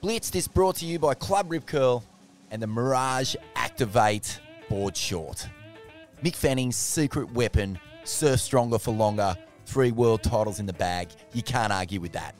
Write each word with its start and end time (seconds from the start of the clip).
Blitz 0.00 0.32
is 0.36 0.46
brought 0.46 0.76
to 0.76 0.86
you 0.86 1.00
by 1.00 1.14
Club 1.14 1.50
Rip 1.50 1.66
Curl 1.66 2.04
and 2.52 2.62
the 2.62 2.68
Mirage 2.68 3.34
Activate 3.56 4.38
board 4.68 4.96
short. 4.96 5.48
Mick 6.22 6.36
Fanning's 6.36 6.76
secret 6.76 7.32
weapon, 7.32 7.80
surf 8.04 8.38
stronger 8.38 8.78
for 8.78 8.92
longer, 8.92 9.34
three 9.66 9.90
world 9.90 10.22
titles 10.22 10.60
in 10.60 10.66
the 10.66 10.72
bag. 10.72 11.08
You 11.32 11.42
can't 11.42 11.72
argue 11.72 12.00
with 12.00 12.12
that. 12.12 12.36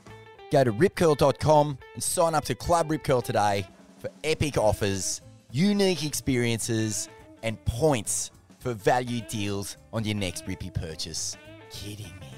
Go 0.51 0.63
to 0.63 0.71
ripcurl.com 0.71 1.77
and 1.95 2.01
sign 2.01 2.33
up 2.33 2.45
to 2.45 2.55
Club 2.55 2.89
Rip 2.89 3.03
Curl 3.03 3.21
today 3.21 3.67
for 3.97 4.09
epic 4.23 4.57
offers, 4.57 5.19
unique 5.51 6.05
experiences, 6.05 7.09
and 7.43 7.63
points 7.65 8.31
for 8.59 8.73
value 8.73 9.19
deals 9.19 9.75
on 9.91 10.05
your 10.05 10.15
next 10.15 10.45
Rippy 10.45 10.73
purchase. 10.73 11.35
Kidding 11.71 12.13
me. 12.21 12.29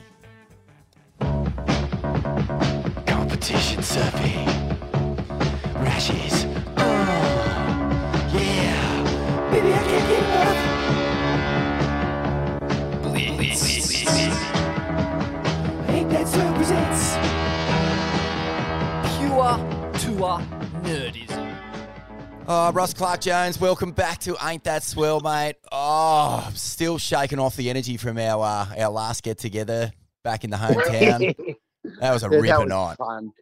Competition 3.06 3.82
surfing. 3.82 4.71
Rashes. 5.82 6.46
Oh, 6.78 6.82
yeah. 8.34 9.52
Baby, 9.52 9.74
I 9.74 9.84
can't 9.84 10.08
get 10.10 10.24
enough. 10.24 10.60
Blitz. 13.38 13.62
Ain't 15.90 16.10
that 16.12 16.28
Swell 16.28 16.54
presents. 16.54 17.02
Pure 19.18 19.54
tour 20.00 20.40
nerdism. 20.84 21.48
Oh, 22.48 22.72
Ross 22.74 22.94
Clarke-Jones, 22.94 23.60
welcome 23.62 23.92
back 23.92 24.20
to 24.20 24.36
Ain't 24.44 24.64
That 24.66 24.84
Swell, 24.84 25.20
mate. 25.22 25.56
Oh, 25.72 26.44
I'm 26.48 26.56
still 26.56 26.98
shaking 26.98 27.40
off 27.40 27.56
the 27.56 27.70
energy 27.70 27.98
from 27.98 28.18
our 28.18 28.44
uh, 28.44 28.66
our 28.78 28.90
last 28.92 29.24
get 29.24 29.38
together 29.38 29.92
back 30.24 30.44
in 30.44 30.50
the 30.50 30.58
hometown. 30.58 31.36
That 32.00 32.14
was 32.14 32.22
a 32.24 32.30
Yeah, 32.32 32.38
ripper 32.40 32.66
night. 32.68 32.96
Fun. 32.98 33.34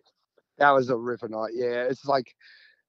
That 0.59 0.71
was 0.71 0.89
a 0.89 0.95
ripper 0.95 1.29
night. 1.29 1.51
Yeah, 1.53 1.83
it's 1.83 2.05
like 2.05 2.35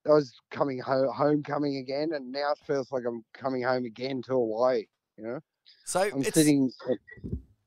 that 0.05 0.11
was 0.11 0.33
coming 0.49 0.79
home, 0.79 1.09
homecoming 1.13 1.77
again, 1.77 2.11
and 2.13 2.31
now 2.31 2.51
it 2.51 2.59
feels 2.65 2.91
like 2.91 3.03
I'm 3.07 3.23
coming 3.33 3.63
home 3.63 3.85
again 3.85 4.21
to 4.23 4.33
Hawaii. 4.33 4.85
You 5.17 5.23
know, 5.23 5.39
So 5.85 6.01
I'm 6.01 6.21
it's, 6.21 6.33
sitting. 6.33 6.71
At, 6.89 6.97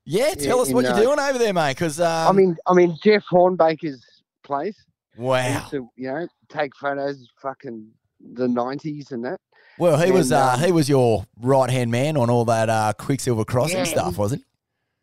yeah, 0.05 0.33
tell 0.35 0.59
us 0.61 0.69
in, 0.69 0.75
what 0.75 0.85
you're 0.85 0.93
uh, 0.93 1.01
doing 1.01 1.19
over 1.19 1.37
there, 1.37 1.53
mate. 1.53 1.75
Because 1.75 1.99
um, 1.99 2.27
I'm 2.27 2.39
in. 2.39 2.57
I'm 2.67 2.79
in 2.79 2.97
Jeff 3.03 3.23
Hornbaker's 3.31 4.03
place. 4.43 4.77
I 5.17 5.21
wow. 5.21 5.67
to, 5.71 5.89
you 5.95 6.11
know, 6.11 6.27
take 6.49 6.75
photos, 6.75 7.27
fucking 7.41 7.89
the 8.33 8.47
'90s 8.47 9.11
and 9.11 9.23
that. 9.25 9.39
Well, 9.77 9.99
he 9.99 10.11
was 10.11 10.31
and, 10.31 10.41
uh, 10.41 10.53
um, 10.53 10.59
he 10.61 10.71
was 10.71 10.87
your 10.87 11.25
right 11.41 11.69
hand 11.69 11.91
man 11.91 12.17
on 12.17 12.29
all 12.29 12.45
that 12.45 12.69
uh, 12.69 12.93
Quiksilver 12.97 13.45
Crossing 13.45 13.79
Yeah, 13.79 13.83
stuff, 13.83 14.17
wasn't? 14.17 14.43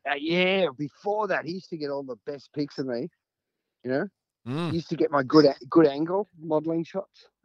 Uh, 0.08 0.14
yeah, 0.18 0.66
before 0.76 1.28
that, 1.28 1.44
he 1.44 1.52
used 1.52 1.68
to 1.70 1.76
get 1.76 1.90
all 1.90 2.02
the 2.02 2.16
best 2.26 2.50
pics 2.54 2.78
of 2.78 2.86
me. 2.86 3.08
You 3.84 3.90
know, 3.90 4.00
he? 4.02 4.06
he 4.06 4.21
Mm. 4.46 4.72
used 4.72 4.88
to 4.88 4.96
get 4.96 5.10
my 5.10 5.22
good 5.22 5.46
good 5.70 5.86
angle 5.86 6.28
modeling 6.40 6.82
shots. 6.84 7.26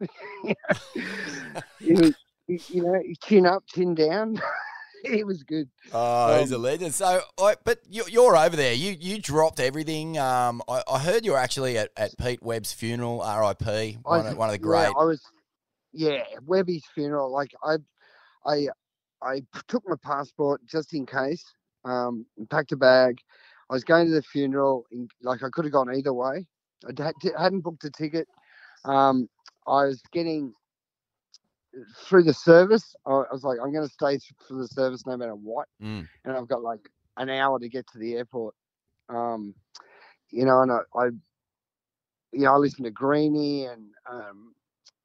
you, 1.80 1.94
know, 1.94 2.12
you, 2.48 2.58
you 2.68 2.82
know, 2.82 3.00
chin 3.22 3.46
up, 3.46 3.64
chin 3.68 3.94
down. 3.94 4.40
it 5.04 5.24
was 5.24 5.44
good. 5.44 5.68
Oh, 5.92 6.40
he's 6.40 6.50
a 6.50 6.56
Um, 6.56 6.62
legend. 6.62 6.94
So, 6.94 7.20
I, 7.40 7.54
but 7.62 7.78
you, 7.88 8.04
you're 8.08 8.36
over 8.36 8.56
there. 8.56 8.72
You 8.72 8.96
you 8.98 9.20
dropped 9.20 9.60
everything. 9.60 10.18
Um, 10.18 10.60
I, 10.68 10.82
I 10.90 10.98
heard 10.98 11.24
you 11.24 11.32
were 11.32 11.38
actually 11.38 11.78
at, 11.78 11.90
at 11.96 12.18
Pete 12.18 12.42
Webb's 12.42 12.72
funeral, 12.72 13.20
R.I.P. 13.22 13.98
One, 14.02 14.26
I- 14.26 14.30
of, 14.30 14.36
one 14.36 14.48
of 14.50 14.60
the 14.60 14.66
yeah, 14.66 14.70
great. 14.70 14.94
I 14.98 15.04
was, 15.04 15.22
yeah, 15.92 16.22
Webby's 16.46 16.84
funeral. 16.94 17.32
Like 17.32 17.52
I, 17.62 17.76
I, 18.44 18.66
I 19.22 19.42
took 19.68 19.84
my 19.86 19.96
passport 20.02 20.62
just 20.66 20.94
in 20.94 21.06
case. 21.06 21.44
Um, 21.84 22.26
packed 22.50 22.72
a 22.72 22.76
bag. 22.76 23.20
I 23.70 23.74
was 23.74 23.84
going 23.84 24.06
to 24.06 24.12
the 24.12 24.22
funeral. 24.22 24.84
In, 24.90 25.08
like 25.22 25.44
I 25.44 25.48
could 25.52 25.64
have 25.64 25.72
gone 25.72 25.94
either 25.94 26.12
way. 26.12 26.46
I 26.86 27.12
hadn't 27.40 27.60
booked 27.60 27.84
a 27.84 27.90
ticket. 27.90 28.28
Um, 28.84 29.28
I 29.66 29.84
was 29.84 30.02
getting 30.12 30.52
through 32.04 32.24
the 32.24 32.34
service. 32.34 32.94
I, 33.06 33.24
was 33.32 33.44
like, 33.44 33.58
I'm 33.62 33.72
going 33.72 33.86
to 33.86 33.92
stay 33.92 34.18
for 34.46 34.54
the 34.54 34.68
service 34.68 35.06
no 35.06 35.16
matter 35.16 35.34
what. 35.34 35.68
Mm. 35.82 36.08
and 36.24 36.36
I've 36.36 36.48
got 36.48 36.62
like 36.62 36.88
an 37.16 37.28
hour 37.28 37.58
to 37.58 37.68
get 37.68 37.86
to 37.88 37.98
the 37.98 38.14
airport. 38.14 38.54
Um, 39.08 39.54
you 40.30 40.44
know, 40.44 40.62
and 40.62 40.72
I, 40.72 40.78
I 40.94 41.04
you 42.32 42.44
know, 42.44 42.54
I 42.54 42.56
listened 42.56 42.84
to 42.84 42.90
Greeny 42.90 43.64
and 43.64 43.86
um, 44.10 44.54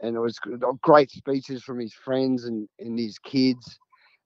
and 0.02 0.16
it 0.16 0.20
was 0.20 0.38
great 0.82 1.10
speeches 1.10 1.64
from 1.64 1.80
his 1.80 1.94
friends 1.94 2.46
and 2.46 2.68
and 2.80 3.00
his 3.00 3.18
kids. 3.20 3.80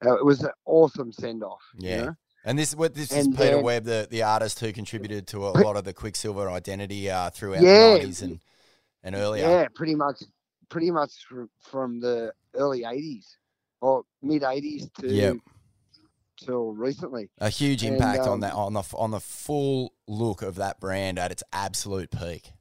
Uh, 0.06 0.16
it 0.16 0.26
was 0.26 0.42
an 0.44 0.52
awesome 0.66 1.12
send 1.12 1.44
off. 1.44 1.62
Yeah. 1.78 1.96
You 1.96 2.06
know? 2.06 2.16
And 2.46 2.58
this 2.58 2.74
what 2.76 2.94
this 2.96 3.12
is 3.12 3.28
Peter 3.28 3.56
then- 3.56 3.64
Webb, 3.64 3.84
the, 3.84 4.08
the 4.10 4.24
artist 4.24 4.60
who 4.60 4.72
contributed 4.72 5.28
to 5.28 5.48
a 5.48 5.50
lot 5.52 5.76
of 5.76 5.84
the 5.84 5.94
Quiksilver 5.94 6.50
identity 6.50 7.10
uh, 7.10 7.30
throughout 7.30 7.62
Yeah. 7.62 7.74
the 7.92 7.98
nineties 7.98 8.22
and, 8.22 8.40
and 9.04 9.16
earlier. 9.16 9.48
Yeah, 9.48 9.68
pretty 9.74 9.96
much, 9.96 10.24
pretty 10.70 10.92
much 10.92 11.12
fr- 11.28 11.46
from 11.60 12.00
the 12.00 12.32
early 12.54 12.82
'80s 12.84 13.26
or 13.82 14.04
mid 14.22 14.44
'80s 14.44 14.94
to 15.02 15.08
Yep. 15.08 15.38
till 16.38 16.72
recently. 16.74 17.30
A 17.40 17.50
huge 17.50 17.84
And, 17.84 17.96
impact 17.96 18.22
on 18.22 18.30
um, 18.34 18.40
that 18.42 18.54
on 18.54 18.74
the 18.74 18.84
on 18.96 19.12
the 19.12 19.20
full 19.20 19.94
look 20.08 20.42
of 20.42 20.56
that 20.56 20.80
brand 20.80 21.20
at 21.20 21.32
its 21.32 21.44
absolute 21.52 22.12
peak. 22.12 22.54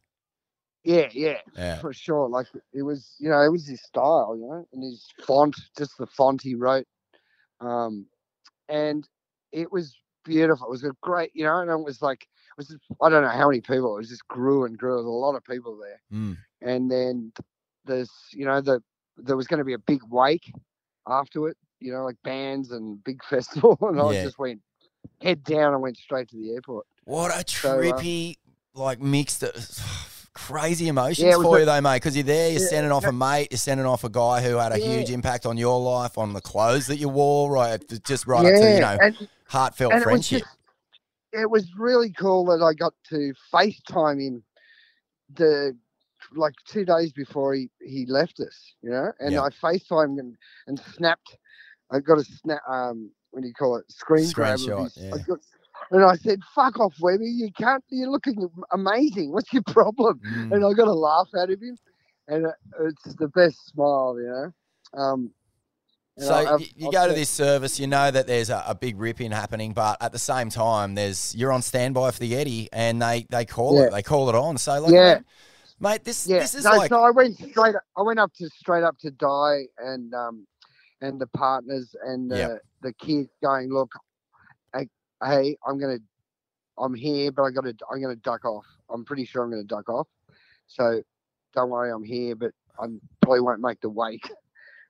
Yeah, 0.82 1.08
yeah, 1.12 1.38
Yeah. 1.56 1.78
for 1.80 1.92
sure. 1.92 2.28
Like 2.28 2.46
it 2.72 2.82
was, 2.82 3.14
you 3.18 3.28
know, 3.28 3.40
it 3.42 3.50
was 3.50 3.66
his 3.66 3.82
style, 3.82 4.36
you 4.38 4.46
know, 4.48 4.66
and 4.72 4.82
his 4.82 5.06
font, 5.26 5.56
just 5.76 5.98
the 5.98 6.06
font 6.06 6.42
he 6.42 6.54
wrote, 6.54 6.86
um, 7.60 8.06
and 8.68 9.06
it 9.52 9.70
was 9.72 9.96
beautiful. 10.24 10.66
It 10.66 10.70
was 10.70 10.84
a 10.84 10.92
great, 11.02 11.30
you 11.34 11.44
know, 11.44 11.58
and 11.60 11.70
it 11.70 11.76
was 11.84 12.02
like, 12.02 12.22
it 12.22 12.56
was 12.56 12.68
just, 12.68 12.80
I 13.02 13.08
don't 13.08 13.22
know 13.22 13.28
how 13.28 13.48
many 13.48 13.60
people. 13.60 13.94
It 13.96 14.00
was 14.00 14.08
just 14.08 14.26
grew 14.28 14.64
and 14.64 14.76
grew. 14.78 14.90
There 14.90 14.96
was 14.98 15.06
a 15.06 15.08
lot 15.08 15.34
of 15.34 15.44
people 15.44 15.76
there, 15.78 16.00
Mm. 16.12 16.36
and 16.62 16.90
then 16.90 17.32
there's, 17.84 18.10
you 18.32 18.44
know, 18.44 18.60
the 18.60 18.82
there 19.16 19.36
was 19.36 19.46
going 19.46 19.58
to 19.58 19.64
be 19.64 19.72
a 19.74 19.78
big 19.78 20.02
wake 20.10 20.52
after 21.08 21.48
it, 21.48 21.56
you 21.80 21.92
know, 21.92 22.04
like 22.04 22.16
bands 22.24 22.70
and 22.72 23.02
big 23.04 23.22
festival, 23.30 23.78
and 23.82 24.00
I 24.00 24.12
Yeah. 24.12 24.22
just 24.22 24.38
went 24.38 24.60
head 25.22 25.42
down 25.44 25.72
and 25.72 25.82
went 25.82 25.96
straight 25.96 26.28
to 26.30 26.36
the 26.36 26.52
airport. 26.52 26.86
What 27.04 27.30
a 27.30 27.44
So, 27.48 27.68
uh, 27.70 27.82
trippy, 27.82 28.36
like 28.74 29.00
mixed, 29.00 29.44
crazy 30.34 30.88
emotions 30.88 31.28
Yeah, 31.28 31.42
for 31.42 31.56
a- 31.56 31.60
you 31.60 31.66
though, 31.66 31.80
mate. 31.80 31.96
Because 31.96 32.16
you're 32.16 32.24
there, 32.24 32.50
you're 32.50 32.60
Yeah, 32.60 32.66
sending 32.66 32.92
off 32.92 33.04
a 33.06 33.12
mate, 33.12 33.48
you're 33.50 33.58
sending 33.58 33.86
off 33.86 34.04
a 34.04 34.08
guy 34.08 34.42
who 34.42 34.56
had 34.56 34.72
a 34.72 34.78
Yeah. 34.78 34.84
huge 34.84 35.10
impact 35.10 35.46
on 35.46 35.56
your 35.56 35.80
life, 35.80 36.18
on 36.18 36.32
the 36.32 36.40
clothes 36.40 36.86
that 36.88 36.96
you 36.98 37.08
wore, 37.08 37.50
right? 37.50 37.82
Just 38.04 38.26
right 38.26 38.44
up 38.44 38.60
to 38.60 38.70
you 38.74 38.80
know 38.80 38.98
and, 39.00 39.28
heartfelt 39.48 39.92
and 39.92 40.02
it 40.02 40.06
was 40.06 40.12
friendship. 40.28 40.40
just 40.42 40.56
it 41.32 41.50
was 41.50 41.66
really 41.76 42.12
cool 42.12 42.44
that 42.46 42.62
I 42.64 42.72
got 42.72 42.94
to 43.10 43.32
FaceTime 43.52 44.20
him 44.20 44.42
the 45.34 45.76
like 46.34 46.54
two 46.66 46.84
days 46.84 47.12
before 47.12 47.54
he, 47.54 47.68
he 47.80 48.04
left 48.06 48.40
us, 48.40 48.74
you 48.82 48.90
know, 48.90 49.12
and 49.20 49.32
Yeah. 49.32 49.42
I 49.42 49.50
FaceTimed 49.50 50.18
him 50.18 50.36
and 50.66 50.80
snapped 50.94 51.36
I 51.90 52.00
got 52.00 52.18
a 52.18 52.24
snap 52.24 52.60
um 52.68 53.10
what 53.30 53.42
do 53.42 53.48
you 53.48 53.54
call 53.54 53.76
it? 53.76 53.84
Screen 53.92 54.30
grab 54.32 54.58
Screenshot, 54.58 54.94
his, 54.94 55.12
I 55.12 55.18
got- 55.18 55.38
and 55.90 56.02
I 56.04 56.16
said, 56.16 56.40
Fuck 56.54 56.80
off, 56.80 56.94
Webby, 57.00 57.26
you 57.28 57.52
can't 57.52 57.84
you're 57.90 58.10
looking 58.10 58.48
amazing. 58.72 59.30
What's 59.32 59.52
your 59.52 59.62
problem? 59.64 60.20
Mm. 60.26 60.52
And 60.52 60.64
I 60.64 60.72
got 60.72 60.88
a 60.88 60.92
laugh 60.92 61.28
out 61.38 61.50
of 61.50 61.60
him 61.60 61.76
and 62.28 62.46
it, 62.46 62.54
it's 62.80 63.14
the 63.16 63.28
best 63.28 63.66
smile, 63.68 64.16
you 64.18 64.26
know. 64.26 65.00
Um 65.00 65.30
So 66.18 66.34
I've- 66.34 66.72
you 66.76 66.86
I've 66.86 66.92
go 66.92 67.08
to 67.08 67.12
this 67.12 67.28
service, 67.28 67.78
you 67.78 67.86
know 67.86 68.10
that 68.10 68.26
there's 68.26 68.48
a, 68.48 68.64
a 68.66 68.74
big 68.74 68.98
rip-in 68.98 69.32
happening, 69.32 69.74
but 69.74 69.98
at 70.00 70.12
the 70.12 70.18
same 70.18 70.48
time, 70.48 70.94
there's 70.94 71.34
you're 71.34 71.52
on 71.52 71.60
standby 71.60 72.10
for 72.10 72.20
the 72.20 72.34
Eddie, 72.34 72.70
and 72.72 73.02
they 73.02 73.26
they 73.28 73.44
call 73.44 73.76
Yeah. 73.76 73.86
it, 73.88 73.90
they 73.92 74.02
call 74.02 74.28
it 74.30 74.34
on. 74.34 74.56
So 74.56 74.80
like, 74.80 74.92
Yeah. 74.94 75.20
mate, 75.78 76.04
this 76.04 76.26
Yeah, 76.26 76.38
this 76.38 76.54
is 76.54 76.64
no, 76.64 76.70
like 76.76 76.88
so 76.88 77.02
I 77.02 77.10
went 77.10 77.36
straight. 77.36 77.74
I 77.98 78.02
went 78.02 78.18
up 78.18 78.32
to 78.34 78.48
straight 78.48 78.82
up 78.82 78.98
to 79.00 79.10
die 79.10 79.64
and 79.78 80.14
um 80.14 80.46
and 81.02 81.20
the 81.20 81.26
partners 81.26 81.94
and 82.02 82.30
the 82.30 82.36
Yep. 82.38 82.62
the 82.80 82.92
kids 82.94 83.28
going, 83.42 83.68
look, 83.70 83.92
hey, 84.74 84.88
hey, 85.22 85.58
I'm 85.66 85.78
gonna, 85.78 85.98
I'm 86.78 86.94
here, 86.94 87.30
but 87.30 87.42
I 87.42 87.50
got 87.50 87.64
to, 87.64 87.74
I'm 87.92 88.00
gonna 88.00 88.16
duck 88.16 88.46
off. 88.46 88.64
I'm 88.88 89.04
pretty 89.04 89.26
sure 89.26 89.42
I'm 89.44 89.50
gonna 89.50 89.64
duck 89.64 89.90
off. 89.90 90.08
So 90.66 91.02
don't 91.54 91.68
worry, 91.68 91.90
I'm 91.92 92.04
here, 92.04 92.34
but 92.36 92.52
I 92.78 92.86
probably 93.20 93.40
won't 93.40 93.60
make 93.60 93.82
the 93.82 93.90
wake. 93.90 94.30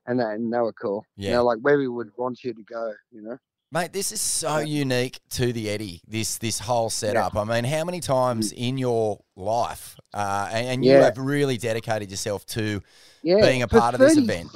And 0.07 0.21
that, 0.21 0.35
and 0.35 0.53
they 0.53 0.59
were 0.59 0.73
cool. 0.73 1.05
Yeah. 1.17 1.31
You 1.31 1.35
know, 1.37 1.45
like 1.45 1.59
where 1.61 1.79
we 1.79 1.89
would 1.89 2.11
want 2.17 2.45
you 2.45 2.55
to 2.55 2.63
go. 2.63 2.93
You 3.11 3.23
know. 3.23 3.39
Mate, 3.73 3.93
this 3.93 4.13
is 4.13 4.21
so 4.21 4.59
unique 4.59 5.19
to 5.31 5.53
the 5.53 5.69
Eddie. 5.69 6.01
This 6.07 6.39
this 6.39 6.61
whole 6.61 6.89
setup. 6.91 7.35
I 7.37 7.43
mean, 7.45 7.65
how 7.65 7.85
many 7.85 8.01
times 8.01 8.53
in 8.53 8.79
your 8.79 9.19
life, 9.35 9.97
uh, 10.15 10.49
and, 10.53 10.67
and 10.69 10.85
you 10.85 10.93
Mm. 10.93 10.99
Yeah. 11.01 11.05
have 11.07 11.19
really 11.19 11.57
dedicated 11.57 12.11
yourself 12.11 12.47
to 12.47 12.81
Yeah. 13.23 13.41
being 13.41 13.63
a 13.65 13.69
for 13.69 13.81
part 13.81 13.95
of 13.95 14.01
this 14.01 14.17
event? 14.17 14.51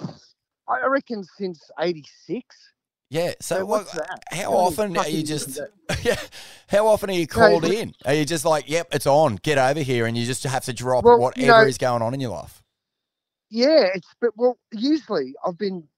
I 0.69 0.87
reckon 0.87 1.25
since 1.37 1.69
'86. 1.81 2.57
Yeah. 3.11 3.33
So, 3.41 3.57
So 3.57 3.67
what, 3.67 3.89
how 4.31 4.53
often 4.53 4.97
are 4.97 5.09
you 5.09 5.25
just? 5.25 5.59
Yeah. 6.05 6.17
How 6.69 6.87
often 6.87 7.11
are 7.11 7.15
you 7.15 7.27
called 7.27 7.65
in? 7.65 7.93
Are 8.05 8.15
you 8.15 8.25
just 8.25 8.45
like, 8.45 8.71
yep, 8.71 8.87
it's 8.93 9.09
on, 9.09 9.35
get 9.43 9.59
over 9.59 9.81
here, 9.81 10.07
and 10.07 10.17
you 10.17 10.25
just 10.25 10.45
have 10.45 10.65
to 10.67 10.73
drop 10.73 11.03
Well, 11.03 11.17
you 11.17 11.21
whatever 11.21 11.63
know- 11.63 11.69
is 11.69 11.79
going 11.79 12.01
on 12.03 12.15
in 12.15 12.21
your 12.21 12.31
life? 12.31 12.60
Yeah, 13.51 13.89
it's 13.95 14.15
but 14.21 14.33
well, 14.37 14.59
usually 14.73 15.35
I've 15.45 15.59
been 15.59 15.89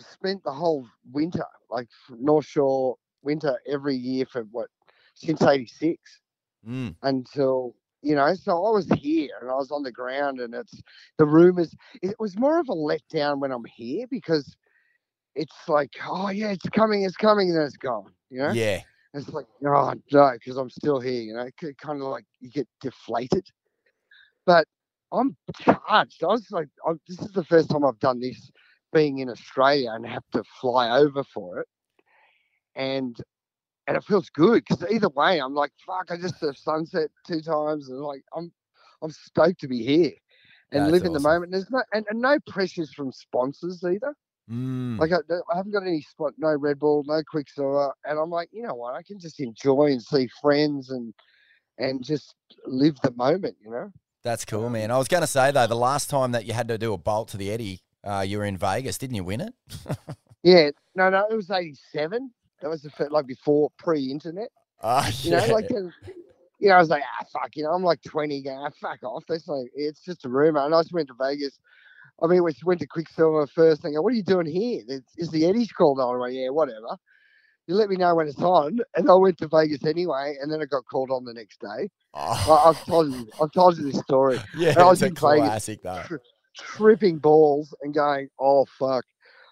spent 0.00 0.42
the 0.44 0.52
whole 0.52 0.86
winter, 1.12 1.44
like 1.70 1.88
North 2.10 2.46
Shore 2.46 2.96
winter 3.22 3.58
every 3.68 3.96
year 3.96 4.26
for 4.26 4.42
what 4.50 4.68
since 5.14 5.42
'86 5.42 6.20
Mm. 6.66 6.94
until 7.02 7.74
you 8.02 8.14
know, 8.14 8.34
so 8.34 8.52
I 8.64 8.70
was 8.70 8.88
here 8.90 9.30
and 9.40 9.50
I 9.50 9.54
was 9.54 9.70
on 9.70 9.82
the 9.82 9.92
ground, 9.92 10.40
and 10.40 10.54
it's 10.54 10.80
the 11.18 11.26
rumors. 11.26 11.74
It 12.02 12.14
was 12.18 12.38
more 12.38 12.58
of 12.60 12.68
a 12.68 12.74
letdown 12.74 13.40
when 13.40 13.52
I'm 13.52 13.64
here 13.64 14.06
because 14.10 14.56
it's 15.34 15.68
like, 15.68 15.90
oh 16.06 16.30
yeah, 16.30 16.50
it's 16.52 16.68
coming, 16.70 17.04
it's 17.04 17.16
coming, 17.16 17.48
and 17.50 17.58
then 17.58 17.66
it's 17.66 17.76
gone. 17.76 18.12
You 18.30 18.38
know, 18.40 18.54
Yeah. 18.54 18.82
it's 19.14 19.28
like, 19.30 19.46
oh 19.66 19.94
no, 20.12 20.32
because 20.34 20.56
I'm 20.56 20.70
still 20.70 21.00
here. 21.00 21.22
You 21.22 21.34
know, 21.34 21.48
kind 21.78 22.00
of 22.00 22.08
like 22.08 22.24
you 22.40 22.50
get 22.50 22.68
deflated. 22.80 23.46
But 24.46 24.66
I'm 25.14 25.36
charged. 25.60 26.22
I 26.22 26.26
was 26.26 26.50
like, 26.50 26.68
i 26.86 26.92
this 27.08 27.20
is 27.20 27.32
the 27.32 27.44
first 27.44 27.70
time 27.70 27.84
I've 27.84 27.98
done 27.98 28.20
this, 28.20 28.50
being 28.92 29.18
in 29.18 29.30
Australia 29.30 29.92
and 29.92 30.06
have 30.06 30.24
to 30.32 30.42
fly 30.60 30.98
over 30.98 31.24
for 31.24 31.60
it, 31.60 31.68
and 32.74 33.16
and 33.86 33.96
it 33.96 34.04
feels 34.04 34.30
good 34.30 34.64
because 34.66 34.84
either 34.90 35.10
way, 35.10 35.40
I'm 35.40 35.54
like, 35.54 35.72
fuck, 35.86 36.10
I 36.10 36.16
just 36.16 36.40
surfed 36.40 36.58
sunset 36.58 37.10
two 37.26 37.40
times, 37.40 37.88
and 37.88 38.00
like, 38.00 38.22
I'm 38.36 38.52
I'm 39.02 39.10
stoked 39.10 39.60
to 39.60 39.68
be 39.68 39.82
here 39.82 40.12
and 40.72 40.84
That's 40.84 40.92
live 40.92 41.04
in 41.04 41.12
the 41.12 41.20
moment. 41.20 41.52
There's 41.52 41.70
no 41.70 41.82
and, 41.92 42.04
and 42.10 42.20
no 42.20 42.38
pressures 42.46 42.92
from 42.92 43.12
sponsors 43.12 43.82
either. 43.84 44.14
Mm. 44.50 44.98
Like 44.98 45.12
I, 45.12 45.18
I 45.52 45.56
haven't 45.56 45.72
got 45.72 45.86
any 45.86 46.02
spot, 46.02 46.34
no 46.36 46.54
Red 46.54 46.78
Bull, 46.78 47.04
no 47.06 47.22
Quiksilver, 47.30 47.92
and 48.04 48.18
I'm 48.18 48.30
like, 48.30 48.48
you 48.52 48.62
know 48.62 48.74
what? 48.74 48.94
I 48.94 49.02
can 49.02 49.18
just 49.18 49.40
enjoy 49.40 49.92
and 49.92 50.02
see 50.02 50.28
friends 50.42 50.90
and 50.90 51.14
and 51.78 52.04
just 52.04 52.34
live 52.66 52.96
the 53.02 53.12
moment, 53.12 53.56
you 53.62 53.70
know. 53.70 53.90
That's 54.24 54.44
cool, 54.46 54.70
man. 54.70 54.90
I 54.90 54.96
was 54.98 55.06
going 55.06 55.20
to 55.20 55.26
say 55.26 55.52
though, 55.52 55.66
the 55.66 55.76
last 55.76 56.08
time 56.08 56.32
that 56.32 56.46
you 56.46 56.54
had 56.54 56.68
to 56.68 56.78
do 56.78 56.94
a 56.94 56.98
bolt 56.98 57.28
to 57.28 57.36
the 57.36 57.50
Eddie, 57.50 57.82
uh, 58.02 58.24
you 58.26 58.38
were 58.38 58.44
in 58.46 58.56
Vegas, 58.56 58.96
didn't 58.98 59.16
you 59.16 59.24
win 59.24 59.40
it? 59.42 59.54
Yeah, 60.46 60.68
no, 60.94 61.08
no, 61.08 61.26
it 61.30 61.34
was 61.34 61.50
'87. 61.50 62.30
That 62.60 62.68
was 62.68 62.82
the 62.82 62.90
fir- 62.90 63.08
like 63.08 63.26
before 63.26 63.70
pre-internet. 63.78 64.50
Ah, 64.82 65.10
You 65.22 65.30
yeah. 65.30 65.46
know, 65.46 65.54
like 65.54 65.70
uh, 65.70 65.88
you 66.58 66.68
know, 66.68 66.74
I 66.74 66.78
was 66.78 66.90
like, 66.90 67.02
ah, 67.02 67.24
fuck, 67.32 67.56
you 67.56 67.64
know, 67.64 67.70
I'm 67.70 67.82
like 67.82 68.02
20, 68.02 68.42
going, 68.42 68.58
ah, 68.58 68.68
fuck 68.78 69.02
off. 69.04 69.24
That's 69.26 69.48
like, 69.48 69.70
it's 69.74 70.04
just 70.04 70.26
a 70.26 70.28
rumor. 70.28 70.60
And 70.60 70.74
I 70.74 70.80
just 70.82 70.92
went 70.92 71.08
to 71.08 71.14
Vegas. 71.18 71.58
I 72.22 72.26
mean, 72.26 72.44
we 72.44 72.52
went 72.64 72.80
to 72.80 72.86
Quiksilver 72.86 73.46
first. 73.46 73.80
Thing, 73.80 73.94
what 73.94 74.12
are 74.12 74.16
you 74.16 74.22
doing 74.22 74.44
here? 74.46 74.82
Is, 74.86 75.02
is 75.16 75.30
the 75.30 75.46
Eddie's 75.46 75.72
called 75.72 75.98
on? 75.98 76.16
I 76.16 76.18
went, 76.18 76.34
yeah, 76.34 76.50
whatever. 76.50 76.98
You 77.66 77.74
let 77.76 77.88
me 77.88 77.96
know 77.96 78.14
when 78.14 78.28
it's 78.28 78.40
on, 78.42 78.78
and 78.94 79.10
I 79.10 79.14
went 79.14 79.38
to 79.38 79.48
Vegas 79.48 79.84
anyway, 79.84 80.36
and 80.40 80.52
then 80.52 80.60
I 80.60 80.66
got 80.66 80.84
called 80.84 81.10
on 81.10 81.24
the 81.24 81.32
next 81.32 81.60
day. 81.60 81.88
Oh, 82.12 82.62
I, 82.64 82.68
I've 82.70 82.84
told 82.84 83.10
you, 83.12 83.26
I've 83.42 83.52
told 83.52 83.78
you 83.78 83.90
this 83.90 84.00
story. 84.00 84.38
yeah, 84.56 84.74
I 84.76 84.82
it's 84.82 84.84
was 84.84 85.02
a 85.02 85.06
in 85.06 85.14
Vegas. 85.14 85.20
classic 85.20 85.82
though. 85.82 86.02
tripping 86.58 87.18
balls 87.18 87.74
and 87.82 87.94
going, 87.94 88.28
oh 88.38 88.66
fuck. 88.78 89.04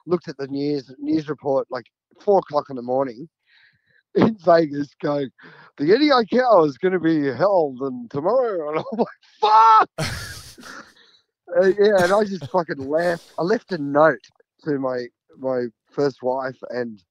Looked 0.07 0.29
at 0.29 0.37
the 0.37 0.47
news 0.49 0.93
news 0.99 1.29
report 1.29 1.67
like 1.71 1.87
four 2.21 2.41
o'clock 2.41 2.67
in 2.71 2.77
the 2.77 2.83
morning 2.83 3.29
in 4.15 4.37
Vegas, 4.45 4.91
going, 5.03 5.31
the 5.79 5.93
Eddie 5.95 6.11
Aikau 6.11 6.67
is 6.67 6.77
going 6.77 6.93
to 6.93 7.01
be 7.01 7.25
held 7.33 7.81
and 7.81 8.11
tomorrow, 8.11 8.69
and 8.71 8.79
I'm 8.93 8.99
like, 8.99 9.89
fuck. 9.99 10.09
Uh, 11.55 11.67
yeah, 11.67 12.03
and 12.05 12.13
I 12.15 12.25
just 12.25 12.51
fucking 12.51 12.79
left. 12.79 13.31
I 13.39 13.43
left 13.43 13.73
a 13.73 13.79
note 13.79 14.25
to 14.65 14.79
my 14.79 15.05
my 15.39 15.67
first 15.91 16.23
wife 16.23 16.57
and 16.71 17.03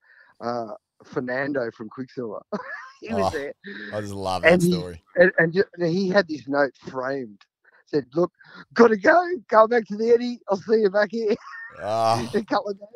uh, 0.44 0.70
Fernando 1.06 1.70
from 1.72 1.90
Quiksilver. 1.90 2.42
he 3.02 3.14
was 3.14 3.34
Oh. 3.34 3.38
there 3.38 3.54
I 3.94 4.02
just 4.02 4.14
love 4.14 4.44
that 4.44 4.54
And 4.54 4.62
he- 4.62 4.72
story. 4.72 5.02
and, 5.16 5.32
and 5.38 5.54
ju- 5.54 5.64
and 5.78 5.88
he 5.92 6.10
had 6.10 6.28
this 6.28 6.48
note 6.48 6.74
framed. 6.90 7.42
Said, 7.88 8.06
"Look, 8.16 8.32
gotta 8.74 8.96
go. 8.96 9.22
Go 9.50 9.68
back 9.68 9.86
to 9.88 9.98
the 9.98 10.12
Eddie. 10.12 10.40
I'll 10.50 10.58
see 10.58 10.78
you 10.82 10.90
back 10.90 11.10
here 11.12 11.36
Oh, 11.82 12.30
in 12.34 12.40
a 12.42 12.46
couple 12.46 12.70
of 12.72 12.80
days." 12.80 12.88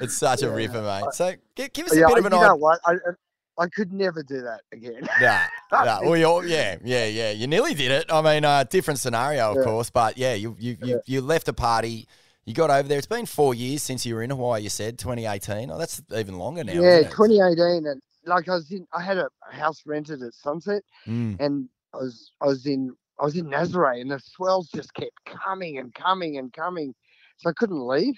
it's 0.00 0.16
such 0.16 0.42
a 0.42 0.46
Yeah. 0.46 0.54
ripper, 0.54 0.82
mate. 0.82 1.12
So 1.12 1.34
give, 1.54 1.72
give 1.72 1.86
us 1.86 1.92
a 1.96 2.00
Yeah, 2.00 2.06
bit 2.08 2.18
of 2.18 2.26
an 2.26 2.34
idea. 2.34 3.16
I, 3.58 3.66
could 3.68 3.92
never 3.92 4.22
do 4.22 4.40
that 4.42 4.62
again. 4.72 5.06
Nah, 5.20 5.38
nah. 5.84 6.00
Well, 6.02 6.16
you're, 6.16 6.44
yeah, 6.46 6.76
yeah, 6.82 7.04
yeah. 7.06 7.30
You 7.30 7.46
nearly 7.46 7.74
did 7.74 7.90
it. 7.90 8.06
I 8.10 8.22
mean, 8.22 8.44
uh, 8.44 8.64
different 8.64 8.98
scenario, 8.98 9.50
of 9.50 9.56
Yeah. 9.58 9.64
course, 9.64 9.90
but 9.90 10.16
yeah, 10.16 10.34
you 10.34 10.56
you, 10.58 10.76
you 10.82 11.00
you 11.06 11.20
left 11.20 11.48
a 11.48 11.52
party. 11.52 12.08
You 12.44 12.54
got 12.54 12.70
over 12.70 12.88
there. 12.88 12.98
It's 12.98 13.06
been 13.06 13.26
four 13.26 13.54
years 13.54 13.82
since 13.82 14.04
you 14.04 14.14
were 14.14 14.22
in 14.22 14.30
Hawaii. 14.30 14.62
You 14.62 14.68
said 14.68 14.98
2018. 14.98 15.70
Oh, 15.70 15.78
that's 15.78 16.02
even 16.16 16.38
longer 16.38 16.64
now. 16.64 16.72
yeah, 16.72 17.02
2018, 17.02 17.86
and 17.86 18.02
like 18.26 18.48
I 18.48 18.54
was 18.54 18.70
in, 18.72 18.86
I 18.92 19.00
had 19.02 19.16
a 19.18 19.28
house 19.50 19.82
rented 19.86 20.22
at 20.22 20.34
Sunset, 20.34 20.82
Mm. 21.06 21.36
and 21.40 21.68
I 21.94 21.98
was 21.98 22.32
I 22.40 22.46
was 22.46 22.66
in 22.66 22.94
I 23.20 23.24
was 23.24 23.36
in 23.36 23.46
Nazare, 23.46 24.00
and 24.00 24.10
the 24.10 24.18
swells 24.18 24.68
just 24.74 24.92
kept 24.94 25.12
coming 25.24 25.78
and 25.78 25.94
coming 25.94 26.36
and 26.38 26.52
coming, 26.52 26.94
so 27.36 27.48
I 27.50 27.52
couldn't 27.52 27.86
leave, 27.86 28.14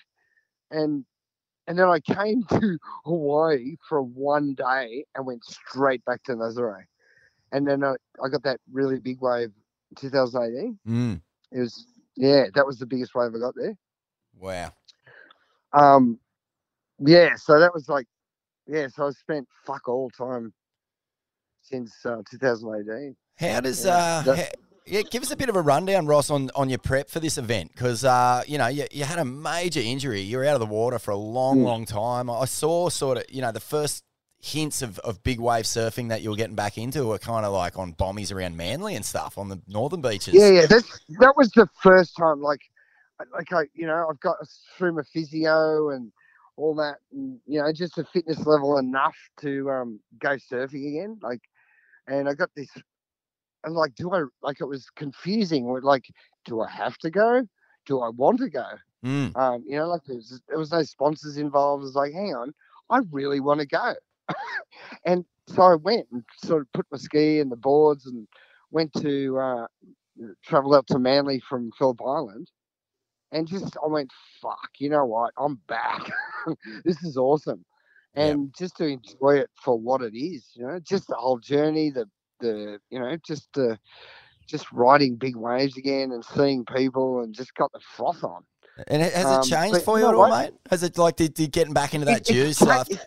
and 0.70 1.04
and 1.66 1.78
then 1.78 1.88
I 1.88 2.00
came 2.00 2.44
to 2.50 2.78
Hawaii 3.04 3.76
for 3.88 4.02
one 4.02 4.54
day 4.54 5.04
and 5.14 5.26
went 5.26 5.44
straight 5.44 6.02
back 6.06 6.22
to 6.24 6.32
Nazare, 6.32 6.84
and 7.52 7.66
then 7.66 7.84
I, 7.84 7.94
I 8.24 8.28
got 8.30 8.42
that 8.44 8.60
really 8.72 9.00
big 9.00 9.20
wave, 9.20 9.50
in 9.90 9.96
2018. 9.96 10.78
Mm. 10.88 11.20
It 11.52 11.60
was 11.60 11.86
yeah, 12.16 12.44
that 12.54 12.64
was 12.66 12.78
the 12.78 12.86
biggest 12.86 13.14
wave 13.14 13.32
I 13.34 13.38
got 13.38 13.54
there. 13.56 13.76
Wow. 14.38 14.72
Um, 15.72 16.18
yeah, 16.98 17.34
so 17.36 17.58
that 17.58 17.72
was 17.74 17.88
like, 17.88 18.06
yeah, 18.66 18.86
so 18.88 19.08
I 19.08 19.10
spent 19.10 19.48
fuck 19.66 19.88
all 19.88 20.10
time 20.10 20.52
since 21.62 21.92
uh, 22.04 22.22
2018. 22.30 23.16
How 23.38 23.60
does 23.60 23.84
Yeah, 23.84 24.22
uh, 24.26 24.36
ha- 24.36 24.42
yeah? 24.86 25.02
Give 25.10 25.22
us 25.22 25.30
a 25.32 25.36
bit 25.36 25.48
of 25.48 25.56
a 25.56 25.60
rundown, 25.60 26.06
Ross, 26.06 26.30
on, 26.30 26.50
on 26.54 26.68
your 26.68 26.78
prep 26.78 27.10
for 27.10 27.18
this 27.20 27.36
event 27.36 27.72
because 27.74 28.04
uh, 28.04 28.42
you 28.46 28.58
know 28.58 28.68
you, 28.68 28.86
you 28.92 29.04
had 29.04 29.18
a 29.18 29.24
major 29.24 29.80
injury. 29.80 30.20
You 30.20 30.38
were 30.38 30.44
out 30.44 30.54
of 30.54 30.60
the 30.60 30.66
water 30.66 30.98
for 30.98 31.10
a 31.10 31.16
long, 31.16 31.58
Mm. 31.58 31.64
long 31.64 31.84
time. 31.86 32.30
I 32.30 32.44
saw 32.44 32.88
sort 32.88 33.18
of 33.18 33.24
you 33.28 33.40
know 33.42 33.50
the 33.52 33.60
first 33.60 34.04
hints 34.40 34.82
of, 34.82 34.98
of 35.00 35.22
big 35.22 35.40
wave 35.40 35.64
surfing 35.64 36.10
that 36.10 36.20
you 36.22 36.28
were 36.30 36.36
getting 36.36 36.54
back 36.54 36.76
into 36.78 37.06
were 37.06 37.18
kind 37.18 37.44
of 37.46 37.52
like 37.52 37.78
on 37.78 37.94
bombies 37.94 38.30
around 38.32 38.56
Manly 38.56 38.94
and 38.94 39.04
stuff 39.04 39.36
on 39.38 39.48
the 39.48 39.60
northern 39.66 40.00
beaches. 40.02 40.34
Yeah, 40.34 40.50
yeah, 40.50 40.66
that's 40.66 41.00
that 41.18 41.34
was 41.36 41.50
the 41.52 41.66
first 41.82 42.14
time. 42.16 42.40
Like, 42.40 42.60
like 43.32 43.52
I, 43.52 43.64
you 43.74 43.86
know, 43.86 44.06
I've 44.10 44.20
got 44.20 44.36
through 44.76 44.94
my 44.94 45.02
physio 45.12 45.90
and 45.90 46.12
all 46.56 46.74
that, 46.76 46.96
and 47.12 47.38
you 47.46 47.60
know, 47.60 47.72
just 47.72 47.98
a 47.98 48.04
fitness 48.04 48.46
level 48.46 48.78
enough 48.78 49.16
to 49.40 49.70
um 49.70 50.00
go 50.18 50.30
surfing 50.30 50.88
again. 50.88 51.18
Like, 51.22 51.42
and 52.06 52.28
I 52.28 52.34
got 52.34 52.50
this. 52.56 52.68
And 53.64 53.74
like, 53.74 53.94
do 53.94 54.12
I 54.12 54.24
like 54.42 54.60
it 54.60 54.66
was 54.66 54.90
confusing? 54.94 55.66
Like, 55.82 56.04
do 56.44 56.60
I 56.60 56.70
have 56.70 56.98
to 56.98 57.10
go? 57.10 57.42
Do 57.86 58.00
I 58.00 58.10
want 58.10 58.38
to 58.40 58.50
go? 58.50 58.66
Mm. 59.04 59.36
Um, 59.36 59.64
you 59.66 59.76
know, 59.76 59.88
like 59.88 60.02
there 60.06 60.16
was, 60.16 60.40
there 60.48 60.58
was 60.58 60.72
no 60.72 60.82
sponsors 60.82 61.36
involved. 61.36 61.82
It 61.82 61.86
was 61.86 61.94
like, 61.94 62.12
hang 62.12 62.34
on, 62.34 62.54
I 62.90 63.00
really 63.10 63.40
want 63.40 63.60
to 63.60 63.66
go. 63.66 63.94
and 65.06 65.24
so 65.46 65.62
I 65.62 65.74
went 65.74 66.06
and 66.12 66.24
sort 66.42 66.62
of 66.62 66.72
put 66.72 66.86
my 66.90 66.98
ski 66.98 67.40
and 67.40 67.52
the 67.52 67.56
boards 67.56 68.06
and 68.06 68.26
went 68.70 68.92
to 68.94 69.38
uh, 69.38 69.66
travel 70.44 70.74
up 70.74 70.86
to 70.86 70.98
Manly 70.98 71.40
from 71.40 71.70
Phillip 71.78 72.00
Island. 72.02 72.50
And 73.32 73.46
just, 73.48 73.76
I 73.84 73.88
went, 73.88 74.10
fuck, 74.40 74.68
you 74.78 74.88
know 74.90 75.04
what? 75.04 75.32
I'm 75.38 75.58
back. 75.66 76.08
this 76.84 77.02
is 77.02 77.16
awesome. 77.16 77.64
And 78.14 78.54
just 78.56 78.76
to 78.76 78.84
enjoy 78.84 79.38
it 79.38 79.50
for 79.60 79.76
what 79.76 80.00
it 80.00 80.16
is, 80.16 80.50
you 80.54 80.64
know, 80.64 80.78
just 80.78 81.08
the 81.08 81.16
whole 81.16 81.38
journey, 81.38 81.90
the, 81.90 82.04
the, 82.38 82.78
you 82.90 83.00
know, 83.00 83.16
just 83.26 83.48
the, 83.54 83.76
just 84.46 84.70
riding 84.70 85.16
big 85.16 85.34
waves 85.34 85.76
again 85.76 86.12
and 86.12 86.24
seeing 86.24 86.64
people 86.64 87.22
and 87.22 87.34
just 87.34 87.54
got 87.54 87.72
the 87.72 87.80
froth 87.96 88.22
on. 88.22 88.44
And 88.86 89.02
it- 89.02 89.12
has 89.14 89.24
Um, 89.26 89.40
it 89.40 89.44
changed 89.46 89.72
but 89.72 89.82
for 89.84 89.98
you 89.98 90.06
at 90.08 90.14
all, 90.14 90.30
mate? 90.30 90.54
Has 90.70 90.84
it 90.84 90.96
like 90.96 91.16
did, 91.16 91.34
did 91.34 91.50
getting 91.50 91.74
back 91.74 91.94
into 91.94 92.06
that 92.06 92.28
It- 92.28 92.32
juice 92.32 92.62
after? 92.62 92.94
it's- 92.94 93.06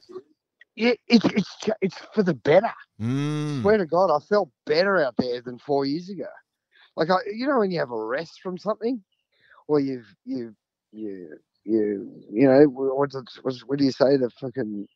Yeah, 0.76 0.94
it's 1.08 1.26
it's 1.26 1.70
it's 1.82 1.98
for 2.14 2.22
the 2.22 2.36
better. 2.36 2.72
Mm. 3.02 3.62
Swear 3.62 3.78
to 3.78 3.86
God, 3.88 4.12
I 4.16 4.20
felt 4.20 4.50
better 4.66 4.98
out 5.04 5.16
there 5.18 5.42
than 5.42 5.58
four 5.58 5.86
years 5.86 6.10
ago. 6.10 6.28
Like 6.96 7.10
I, 7.10 7.18
you 7.34 7.48
know, 7.48 7.58
when 7.60 7.72
you 7.72 7.80
have 7.80 7.90
a 7.92 8.06
rest 8.06 8.42
from 8.44 8.58
something, 8.60 9.04
or 9.68 9.80
you've 9.80 10.08
you 10.26 10.56
you 10.92 11.38
you 11.64 12.12
you 12.32 12.48
know 12.48 12.64
wh- 12.66 12.98
what's 12.98 13.16
it, 13.16 13.30
what's, 13.42 13.62
what 13.62 13.80
do 13.80 13.86
you 13.86 13.92
say? 13.92 14.18
The 14.18 14.30
fucking 14.30 14.88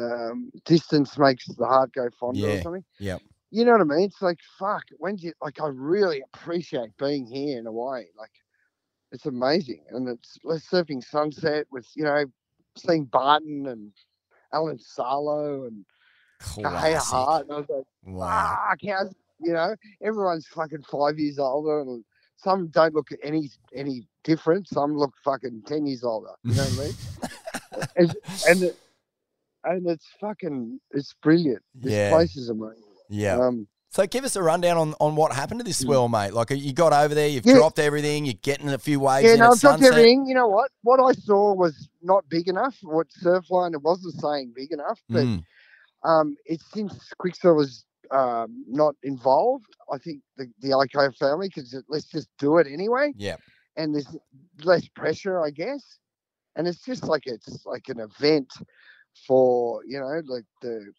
um, 0.00 0.50
distance 0.64 1.16
makes 1.18 1.46
the 1.46 1.66
heart 1.66 1.92
go 1.92 2.08
fonder 2.18 2.40
Yeah, 2.40 2.52
or 2.54 2.62
something. 2.62 2.84
Yeah. 2.98 3.18
You 3.50 3.64
know 3.64 3.72
what 3.72 3.80
I 3.80 3.84
mean? 3.84 4.06
It's 4.06 4.22
like 4.22 4.38
fuck. 4.58 4.84
When 4.98 5.16
do 5.16 5.26
you 5.26 5.32
like? 5.40 5.60
I 5.60 5.68
really 5.68 6.22
appreciate 6.34 6.96
being 6.98 7.26
here 7.26 7.58
in 7.58 7.64
Hawaii. 7.64 8.06
Like 8.18 8.32
it's 9.12 9.26
amazing, 9.26 9.84
and 9.90 10.08
it's 10.08 10.38
like 10.42 10.62
surfing 10.62 11.02
sunset 11.04 11.66
with 11.70 11.86
you 11.94 12.04
know 12.04 12.24
seeing 12.76 13.04
Barton 13.04 13.66
and 13.66 13.92
Allan 14.52 14.78
Sarlo 14.78 15.68
and 15.68 15.84
Kahea. 16.40 16.98
Hart. 16.98 17.44
And 17.44 17.52
I 17.52 17.56
was 17.58 17.68
like, 17.68 17.84
Wow. 18.04 18.58
fuck, 18.68 18.78
how's 18.86 19.14
you 19.38 19.52
know, 19.52 19.76
everyone's 20.02 20.46
fucking 20.46 20.82
five 20.90 21.18
years 21.18 21.38
older 21.38 21.80
and 21.80 22.04
some 22.36 22.68
don't 22.68 22.94
look 22.94 23.08
any 23.22 23.50
any 23.74 24.06
different. 24.24 24.68
Some 24.68 24.96
look 24.96 25.12
fucking 25.24 25.62
ten 25.66 25.86
years 25.86 26.04
older. 26.04 26.30
You 26.44 26.54
know 26.54 26.64
what 26.64 26.72
I 26.72 26.86
mean? 26.86 27.86
and 27.96 28.16
and, 28.48 28.62
it, 28.62 28.76
and 29.64 29.86
it's 29.88 30.06
fucking 30.20 30.80
it's 30.92 31.14
brilliant. 31.22 31.62
This 31.74 31.92
Yeah. 31.92 32.10
place 32.10 32.36
is 32.36 32.48
amazing. 32.48 32.82
Yeah. 33.08 33.38
Um, 33.38 33.66
So 33.90 34.06
give 34.06 34.24
us 34.24 34.36
a 34.36 34.42
rundown 34.42 34.76
on, 34.76 34.94
on 35.00 35.16
what 35.16 35.32
happened 35.32 35.60
to 35.60 35.64
this 35.64 35.80
Mm. 35.80 35.86
swell, 35.86 36.08
mate. 36.08 36.34
Like 36.34 36.50
you 36.50 36.72
got 36.74 36.92
over 36.92 37.14
there, 37.14 37.28
you've 37.28 37.46
Yeah. 37.46 37.54
dropped 37.54 37.78
everything, 37.78 38.26
you're 38.26 38.34
getting 38.42 38.68
a 38.68 38.78
few 38.78 39.00
waves 39.00 39.28
yeah, 39.28 39.36
no, 39.36 39.52
I've 39.52 39.60
dropped 39.60 39.82
everything. 39.82 40.26
You 40.26 40.34
know 40.34 40.48
what? 40.48 40.70
What 40.82 41.00
I 41.00 41.12
saw 41.12 41.54
was 41.54 41.88
not 42.02 42.28
big 42.28 42.48
enough. 42.48 42.76
What 42.82 43.06
Surfline 43.22 43.72
it 43.74 43.82
wasn't 43.82 44.14
saying 44.20 44.52
big 44.54 44.72
enough, 44.72 45.00
but 45.08 45.24
Mm. 45.24 45.42
um, 46.04 46.36
it's 46.44 46.64
since 46.72 46.92
Quiksilver's 47.18 47.84
um, 48.10 48.64
not 48.68 48.94
involved. 49.02 49.66
I 49.92 49.98
think 49.98 50.22
the 50.36 50.46
the 50.60 50.70
Aikau 50.70 51.14
family 51.16 51.48
because 51.48 51.74
let's 51.88 52.06
just 52.06 52.28
do 52.38 52.58
it 52.58 52.66
anyway. 52.66 53.12
Yeah. 53.16 53.36
and 53.76 53.94
there's 53.94 54.16
less 54.62 54.88
pressure, 54.88 55.44
I 55.44 55.50
guess. 55.50 55.98
And 56.56 56.66
it's 56.66 56.82
just 56.84 57.04
like 57.04 57.26
it's 57.26 57.66
like 57.66 57.88
an 57.88 58.00
event 58.00 58.52
for 59.26 59.82
you 59.86 59.98
know 59.98 60.20
like 60.26 60.44
the 60.62 60.92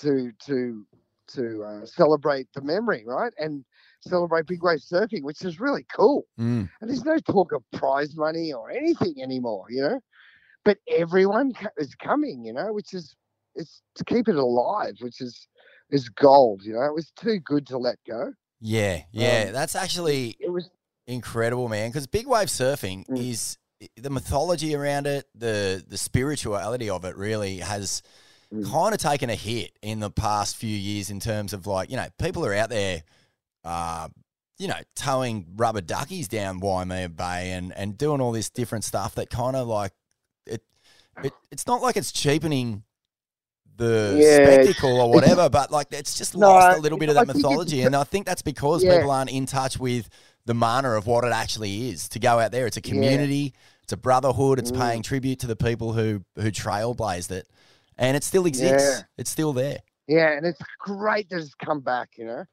to 0.00 0.32
to 0.46 0.86
to 1.28 1.64
uh, 1.64 1.86
celebrate 1.86 2.48
the 2.54 2.62
memory, 2.62 3.04
right? 3.06 3.32
And 3.38 3.64
celebrate 4.00 4.46
big 4.46 4.62
wave 4.62 4.80
surfing, 4.80 5.22
which 5.22 5.42
is 5.44 5.60
really 5.60 5.86
cool. 5.94 6.26
Mm. 6.38 6.68
And 6.80 6.90
there's 6.90 7.04
no 7.04 7.18
talk 7.18 7.52
of 7.52 7.62
prize 7.72 8.16
money 8.16 8.52
or 8.52 8.70
anything 8.70 9.22
anymore, 9.22 9.66
you 9.70 9.82
know. 9.82 10.00
But 10.64 10.78
everyone 10.88 11.52
is 11.76 11.94
coming, 11.94 12.44
you 12.44 12.52
know, 12.52 12.72
which 12.72 12.92
is 12.94 13.14
it's 13.54 13.82
to 13.96 14.04
keep 14.04 14.28
it 14.28 14.36
alive, 14.36 14.94
which 15.00 15.20
is 15.20 15.46
is 15.92 16.08
gold. 16.08 16.62
You 16.64 16.72
know, 16.74 16.82
it 16.82 16.94
was 16.94 17.12
too 17.12 17.38
good 17.38 17.66
to 17.68 17.78
let 17.78 17.98
go. 18.06 18.32
Yeah, 18.60 19.02
yeah. 19.12 19.44
Um, 19.48 19.52
That's 19.52 19.76
actually 19.76 20.36
It 20.40 20.50
was 20.50 20.68
incredible, 21.06 21.68
man. 21.68 21.90
Because 21.90 22.06
big 22.06 22.26
wave 22.26 22.48
surfing 22.48 23.06
Mm. 23.06 23.18
is 23.30 23.58
the 23.96 24.10
mythology 24.10 24.74
around 24.74 25.06
it, 25.06 25.26
the 25.34 25.84
the 25.86 25.98
spirituality 25.98 26.88
of 26.88 27.04
it 27.04 27.16
really 27.16 27.58
has 27.58 28.02
Mm. 28.52 28.70
kind 28.70 28.94
of 28.94 29.00
taken 29.00 29.30
a 29.30 29.34
hit 29.34 29.72
in 29.82 30.00
the 30.00 30.10
past 30.10 30.56
few 30.56 30.76
years 30.76 31.08
in 31.10 31.18
terms 31.20 31.52
of 31.52 31.66
like 31.66 31.90
you 31.90 31.96
know 31.96 32.06
people 32.18 32.44
are 32.44 32.54
out 32.54 32.68
there, 32.70 33.02
uh, 33.64 34.08
you 34.58 34.68
know, 34.68 34.78
towing 34.94 35.46
rubber 35.56 35.80
duckies 35.80 36.28
down 36.28 36.60
Waimea 36.60 37.08
Bay 37.08 37.52
and 37.52 37.72
and 37.76 37.96
doing 37.98 38.20
all 38.20 38.30
this 38.32 38.50
different 38.50 38.84
stuff 38.84 39.14
that 39.16 39.30
kind 39.30 39.56
of 39.56 39.66
like 39.66 39.92
it, 40.46 40.62
it 41.24 41.32
it's 41.50 41.66
not 41.66 41.82
like 41.82 41.96
it's 41.96 42.12
cheapening. 42.12 42.84
The 43.82 44.16
Yeah, 44.20 44.36
spectacle 44.44 45.00
or 45.00 45.10
whatever, 45.10 45.48
but 45.50 45.70
like 45.72 45.88
it's 45.92 46.16
just 46.16 46.34
No, 46.36 46.48
lost 46.50 46.78
a 46.78 46.80
little 46.80 46.98
bit 46.98 47.08
of 47.08 47.16
that 47.16 47.26
mythology, 47.26 47.82
and 47.82 47.96
I 47.96 48.04
think 48.04 48.26
that's 48.26 48.42
because 48.42 48.84
Yeah. 48.84 48.94
people 48.94 49.10
aren't 49.10 49.30
in 49.32 49.44
touch 49.46 49.78
with 49.78 50.08
the 50.46 50.54
mana 50.54 50.90
of 50.92 51.06
what 51.08 51.24
it 51.24 51.32
actually 51.32 51.90
is 51.90 52.08
to 52.10 52.20
go 52.20 52.38
out 52.38 52.52
there. 52.52 52.66
It's 52.66 52.76
a 52.76 52.80
community, 52.82 53.54
it's 53.82 53.92
a 53.92 53.96
brotherhood, 53.96 54.60
it's 54.60 54.70
Mm. 54.70 54.78
paying 54.78 55.02
tribute 55.02 55.40
to 55.40 55.46
the 55.48 55.56
people 55.56 55.94
who 55.94 56.22
who 56.36 56.52
trailblazed 56.52 57.32
it, 57.32 57.48
and 57.98 58.16
it 58.16 58.22
still 58.22 58.46
exists. 58.46 59.00
Yeah. 59.00 59.04
It's 59.18 59.30
still 59.30 59.52
there. 59.52 59.78
yeah, 60.06 60.30
and 60.36 60.46
it's 60.46 60.60
great 60.78 61.28
that 61.30 61.38
it's 61.40 61.54
come 61.54 61.80
back. 61.80 62.10
You 62.16 62.26
know, 62.26 62.44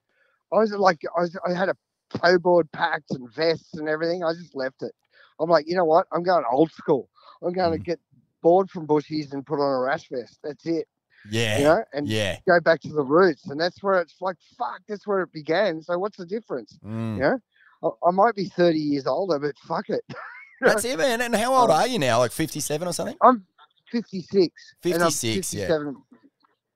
I 0.51 0.55
was 0.57 0.71
like, 0.71 1.01
I 1.15 1.21
was, 1.21 1.37
I 1.47 1.53
had 1.53 1.69
a 1.69 1.75
tow 2.17 2.39
board 2.39 2.71
packed 2.71 3.11
and 3.11 3.31
vests 3.31 3.75
and 3.75 3.87
everything. 3.87 4.23
I 4.23 4.33
just 4.33 4.55
left 4.55 4.81
it. 4.81 4.93
I'm 5.39 5.49
like, 5.49 5.67
you 5.67 5.75
know 5.75 5.85
what? 5.85 6.07
I'm 6.11 6.23
going 6.23 6.43
old 6.51 6.71
school. 6.71 7.07
I'm 7.43 7.53
going 7.53 7.73
to 7.73 7.79
Mm. 7.79 7.85
get 7.85 7.99
board 8.41 8.69
from 8.71 8.87
bushies 8.87 9.31
and 9.33 9.45
put 9.45 9.59
on 9.59 9.71
a 9.73 9.79
rash 9.79 10.09
vest. 10.09 10.39
That's 10.43 10.65
it. 10.65 10.87
Yeah, 11.29 11.57
You 11.57 11.63
know, 11.63 11.83
and 11.93 12.07
yeah. 12.07 12.37
go 12.47 12.59
back 12.59 12.81
to 12.81 12.89
the 12.89 13.03
roots. 13.03 13.47
And 13.47 13.59
that's 13.59 13.81
where 13.83 13.99
it's 14.01 14.15
like, 14.21 14.37
fuck, 14.57 14.81
that's 14.87 15.05
where 15.05 15.21
it 15.21 15.33
began. 15.33 15.81
So 15.81 15.97
what's 15.97 16.17
the 16.17 16.25
difference? 16.25 16.77
Mm. 16.85 17.19
Yeah. 17.19 17.35
I, 17.83 18.07
I 18.07 18.11
might 18.11 18.35
be 18.35 18.45
30 18.45 18.77
years 18.77 19.07
older, 19.07 19.39
but 19.39 19.55
fuck 19.67 19.89
it. 19.89 20.03
That's 20.61 20.83
it, 20.83 20.97
man. 20.97 21.21
And 21.21 21.33
how 21.35 21.53
old 21.53 21.71
are 21.71 21.87
you 21.87 21.99
now? 21.99 22.19
Like 22.19 22.33
fifty-seven 22.33 22.85
or 22.85 22.91
something? 22.91 23.15
I'm 23.21 23.45
56. 23.93 24.75
and 24.83 24.93
I'm 24.95 25.09
56, 25.09 25.53
yeah. 25.53 25.67
57. 25.67 25.95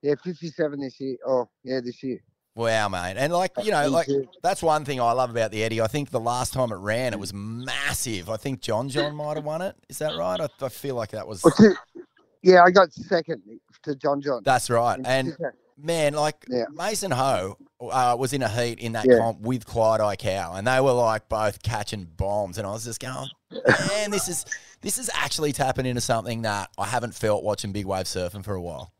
Yeah, 0.01 0.15
57 0.23 0.79
this 0.79 0.99
year. 0.99 1.17
Oh, 1.27 1.49
yeah, 1.63 1.79
this 1.83 2.01
year. 2.01 2.19
Wow, 2.55 2.87
mate. 2.87 3.15
And 3.17 3.33
like 3.33 3.51
you 3.63 3.71
know, 3.71 3.89
like 3.89 4.07
that's 4.43 4.61
one 4.61 4.85
thing 4.85 5.01
I 5.01 5.11
love 5.13 5.31
about 5.31 5.49
the 5.49 5.63
Eddie. 5.63 5.81
I 5.81 5.87
think 5.87 6.11
the 6.11 6.19
last 6.19 6.53
time 6.53 6.71
it 6.71 6.75
ran, 6.75 7.11
it 7.11 7.19
was 7.19 7.33
massive. 7.33 8.29
I 8.29 8.37
think 8.37 8.61
John 8.61 8.89
John 8.89 9.15
might 9.15 9.37
have 9.37 9.43
won 9.43 9.63
it. 9.63 9.75
Is 9.89 9.97
that 9.97 10.15
right? 10.15 10.39
I, 10.39 10.47
I 10.61 10.69
feel 10.69 10.93
like 10.93 11.11
that 11.11 11.27
was. 11.27 11.43
Well, 11.43 11.75
yeah, 12.43 12.63
I 12.63 12.71
got 12.71 12.93
second 12.93 13.41
to 13.83 13.95
John 13.95 14.21
John. 14.21 14.41
That's 14.43 14.69
right. 14.69 14.99
And 15.03 15.35
man, 15.77 16.13
like 16.13 16.45
Yeah. 16.49 16.65
Mason 16.73 17.11
Ho 17.11 17.57
uh, 17.81 18.15
was 18.19 18.33
in 18.33 18.41
a 18.43 18.49
heat 18.49 18.79
in 18.79 18.93
that 18.93 19.05
Yeah. 19.07 19.17
comp 19.17 19.41
with 19.41 19.65
Clyde 19.65 19.99
Aikau, 20.01 20.57
and 20.57 20.67
they 20.67 20.79
were 20.81 20.91
like 20.93 21.29
both 21.29 21.63
catching 21.63 22.05
bombs, 22.05 22.57
and 22.57 22.67
I 22.67 22.71
was 22.71 22.85
just 22.85 22.99
going, 22.99 23.29
man, 23.51 24.11
this 24.11 24.27
is 24.29 24.45
this 24.81 24.97
is 24.97 25.09
actually 25.13 25.53
tapping 25.53 25.85
into 25.85 26.01
something 26.01 26.43
that 26.43 26.69
I 26.77 26.85
haven't 26.85 27.15
felt 27.15 27.43
watching 27.43 27.71
big 27.71 27.85
wave 27.85 28.05
surfing 28.05 28.43
for 28.43 28.53
a 28.53 28.61
while. 28.61 28.91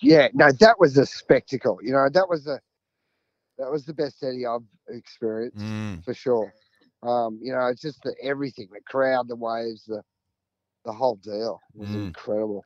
yeah, 0.00 0.28
no, 0.32 0.52
that 0.52 0.78
was 0.78 0.96
a 0.96 1.06
spectacle. 1.06 1.78
You 1.82 1.92
know, 1.92 2.08
that 2.12 2.28
was 2.28 2.46
a 2.46 2.60
that 3.58 3.70
was 3.70 3.84
the 3.84 3.94
best 3.94 4.22
Eddie 4.22 4.46
I've 4.46 4.60
experienced 4.88 5.56
Mm, 5.58 6.04
for 6.04 6.14
sure. 6.14 6.52
Um, 7.02 7.38
you 7.42 7.52
know, 7.52 7.66
it's 7.66 7.82
just 7.82 8.02
the 8.02 8.14
everything, 8.22 8.68
the 8.72 8.80
crowd, 8.86 9.28
the 9.28 9.36
waves, 9.36 9.84
the 9.86 10.02
the 10.88 10.92
whole 10.94 11.16
deal 11.16 11.60
was 11.74 11.90
Mm. 11.90 12.06
incredible. 12.06 12.64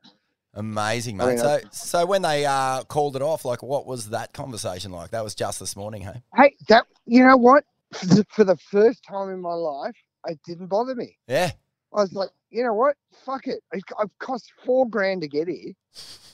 amazing, 0.55 1.21
I 1.21 1.25
mate. 1.25 1.31
mean, 1.33 1.39
so, 1.39 1.49
I- 1.49 1.63
so 1.73 2.07
when 2.07 2.23
they 2.23 2.47
uh, 2.47 2.85
called 2.85 3.17
it 3.17 3.23
off, 3.23 3.45
like, 3.45 3.63
what 3.63 3.85
was 3.87 4.11
that 4.11 4.33
conversation 4.33 4.93
like? 4.93 5.11
That 5.11 5.25
was 5.25 5.35
just 5.35 5.59
this 5.59 5.75
morning, 5.77 6.03
hey? 6.03 6.23
Hey, 6.37 6.55
that 6.69 6.87
you 7.05 7.25
know 7.27 7.37
what? 7.37 7.65
For 7.93 8.07
the, 8.07 8.27
for 8.31 8.45
the 8.45 8.57
first 8.57 9.03
time 9.05 9.29
in 9.31 9.41
my 9.41 9.55
life, 9.55 9.97
it 10.29 10.39
didn't 10.47 10.69
bother 10.69 10.95
me. 10.95 11.19
Yeah, 11.27 11.51
I 11.93 12.01
was 12.03 12.13
like, 12.13 12.31
you 12.51 12.63
know 12.63 12.75
what? 12.75 12.97
Fuck 13.27 13.49
it. 13.49 13.61
I've 13.99 14.17
cost 14.19 14.53
four 14.65 14.89
grand 14.89 15.23
to 15.23 15.29
get 15.29 15.49
here. 15.49 15.73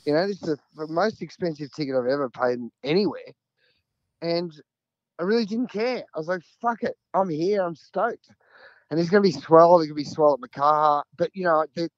You 0.04 0.12
know, 0.14 0.26
this 0.26 0.42
is 0.42 0.58
the 0.76 0.86
most 0.88 1.22
expensive 1.22 1.72
ticket 1.72 1.94
I've 1.96 2.06
ever 2.06 2.28
paid 2.28 2.58
anywhere. 2.84 3.30
And 4.20 4.52
I 5.18 5.22
really 5.24 5.46
didn't 5.46 5.70
care. 5.70 6.04
I 6.14 6.18
was 6.18 6.28
like, 6.28 6.42
fuck 6.60 6.82
it. 6.82 6.96
I'm 7.14 7.28
here. 7.28 7.62
I'm 7.62 7.74
stoked. 7.76 8.28
And 8.90 8.98
there's 8.98 9.10
going 9.10 9.22
to 9.22 9.28
be 9.28 9.38
swell. 9.38 9.78
There's 9.78 9.88
going 9.88 10.02
to 10.02 10.08
be 10.08 10.14
swell 10.14 10.34
at 10.34 10.50
Makaha. 10.50 11.02
But, 11.16 11.30
you 11.34 11.44
know, 11.44 11.66
there, 11.74 11.88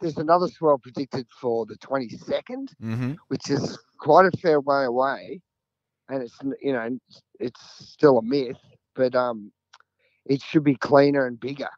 there's 0.00 0.18
another 0.18 0.48
swell 0.48 0.78
predicted 0.78 1.26
for 1.40 1.66
the 1.66 1.76
22nd, 1.76 2.68
mm-hmm. 2.82 3.12
which 3.28 3.50
is 3.50 3.78
quite 3.98 4.26
a 4.32 4.36
fair 4.38 4.60
way 4.60 4.84
away. 4.84 5.40
And 6.08 6.22
it's, 6.22 6.38
you 6.62 6.72
know, 6.72 6.98
it's 7.38 7.60
still 7.90 8.18
a 8.18 8.22
myth, 8.22 8.56
but 8.94 9.14
um, 9.14 9.52
it 10.24 10.42
should 10.42 10.64
be 10.64 10.74
cleaner 10.74 11.26
and 11.26 11.38
bigger. 11.38 11.68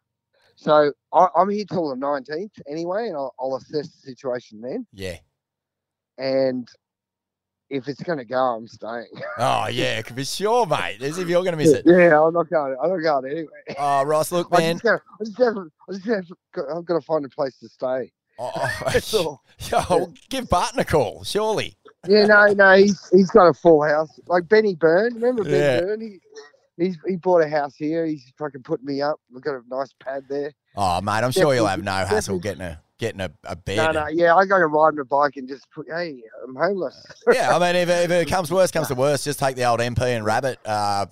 So 0.57 0.93
I, 1.13 1.27
I'm 1.35 1.49
here 1.49 1.65
till 1.65 1.89
the 1.89 1.97
19th 1.97 2.61
anyway, 2.69 3.09
and 3.09 3.17
I'll, 3.17 3.35
I'll 3.41 3.57
assess 3.57 3.89
the 3.89 4.09
situation 4.09 4.61
then. 4.61 4.87
yeah. 4.93 5.17
And 6.19 6.69
if 7.71 7.89
it's 7.89 8.03
going 8.03 8.19
to 8.19 8.25
go, 8.25 8.37
I'm 8.37 8.69
staying. 8.69 9.07
Oh 9.39 9.69
yeah, 9.69 10.03
for 10.03 10.23
sure, 10.25 10.67
mate. 10.67 10.99
As 11.01 11.17
if 11.17 11.29
you're 11.29 11.43
going 11.43 11.53
to 11.53 11.57
miss 11.57 11.73
it. 11.73 11.85
yeah, 11.87 12.21
I'm 12.21 12.35
not 12.35 12.51
going. 12.51 12.77
I'm 12.83 12.91
not 12.91 12.99
going 12.99 13.31
anyway. 13.31 13.77
Oh, 13.79 14.03
Ross, 14.03 14.33
look, 14.33 14.49
I 14.53 14.59
man. 14.59 14.75
just 14.75 14.85
gotta, 14.85 15.03
I 15.21 15.25
just 15.25 15.39
have, 15.39 15.57
I 15.57 15.93
just 15.93 16.07
have, 16.07 16.27
I've 16.77 16.85
got 16.85 16.95
to 16.95 17.01
find 17.01 17.25
a 17.25 17.29
place 17.29 17.57
to 17.61 17.69
stay. 17.69 18.13
Oh, 18.39 18.51
oh 18.55 18.81
That's 18.93 19.15
all. 19.15 19.43
Yo, 19.71 20.13
give 20.29 20.49
Barton 20.49 20.81
a 20.81 20.85
call, 20.85 21.25
surely. 21.25 21.75
Yeah, 22.09 22.27
no, 22.27 22.47
no, 22.53 22.77
he's 22.77 23.09
he's 23.11 23.31
got 23.31 23.49
a 23.49 23.55
full 23.55 23.83
house. 23.83 24.19
Like 24.27 24.49
Benny 24.49 24.75
Byrne, 24.75 25.15
remember 25.15 25.45
Ben 25.45 25.53
Yeah. 25.53 25.81
Byrne? 25.81 26.01
He, 26.01 26.19
he's 26.83 26.99
he 27.07 27.17
bought 27.17 27.43
a 27.43 27.49
house 27.49 27.77
here. 27.77 28.07
He's 28.07 28.33
fucking 28.39 28.63
putting 28.63 28.87
me 28.87 29.03
up. 29.03 29.21
We've 29.31 29.43
got 29.43 29.55
a 29.55 29.63
nice 29.69 29.95
pad 30.01 30.25
there. 30.29 30.53
Oh, 30.77 31.01
mate, 31.03 31.23
I'm 31.25 31.31
sure 31.33 31.55
you'll 31.55 31.67
have 31.67 31.83
no 31.83 31.93
hassle 31.93 32.39
getting 32.39 32.63
a 32.63 32.81
getting 33.01 33.21
a, 33.21 33.31
a 33.45 33.57
bed. 33.57 33.77
No, 33.79 33.91
no, 34.03 34.07
yeah, 34.09 34.37
I 34.37 34.47
go 34.47 34.59
to 34.59 34.67
ride 34.67 34.95
my 34.95 35.03
bike 35.03 35.37
and 35.37 35.49
just 35.49 35.69
put. 35.73 35.87
Hey, 35.91 36.23
I'm 36.47 36.55
homeless. 36.55 37.05
Yeah, 37.33 37.57
I 37.57 37.59
mean, 37.59 37.75
if, 37.75 37.89
it- 37.89 38.05
if 38.05 38.11
it 38.13 38.29
comes 38.29 38.53
worst 38.53 38.73
comes 38.73 38.87
to 38.89 38.95
worst, 38.95 39.25
just 39.25 39.39
take 39.41 39.57
the 39.57 39.65
old 39.65 39.81
MP 39.81 40.01
and 40.03 40.25
rabbit 40.25 40.59
uh, 40.65 41.07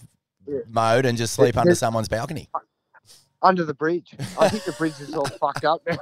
Yeah. 0.47 0.61
mode 0.69 1.07
and 1.07 1.19
just 1.19 1.35
sleep 1.35 1.57
Yeah, 1.57 1.63
under 1.63 1.75
someone's 1.75 2.09
balcony. 2.09 2.49
under 3.43 3.65
the 3.65 3.75
bridge. 3.75 4.15
I 4.39 4.49
think 4.49 4.65
the 4.65 4.73
bridge 4.73 5.01
is 5.01 5.15
all 5.15 5.27
fucked 5.27 5.65
up 5.65 5.83
now. 5.87 5.97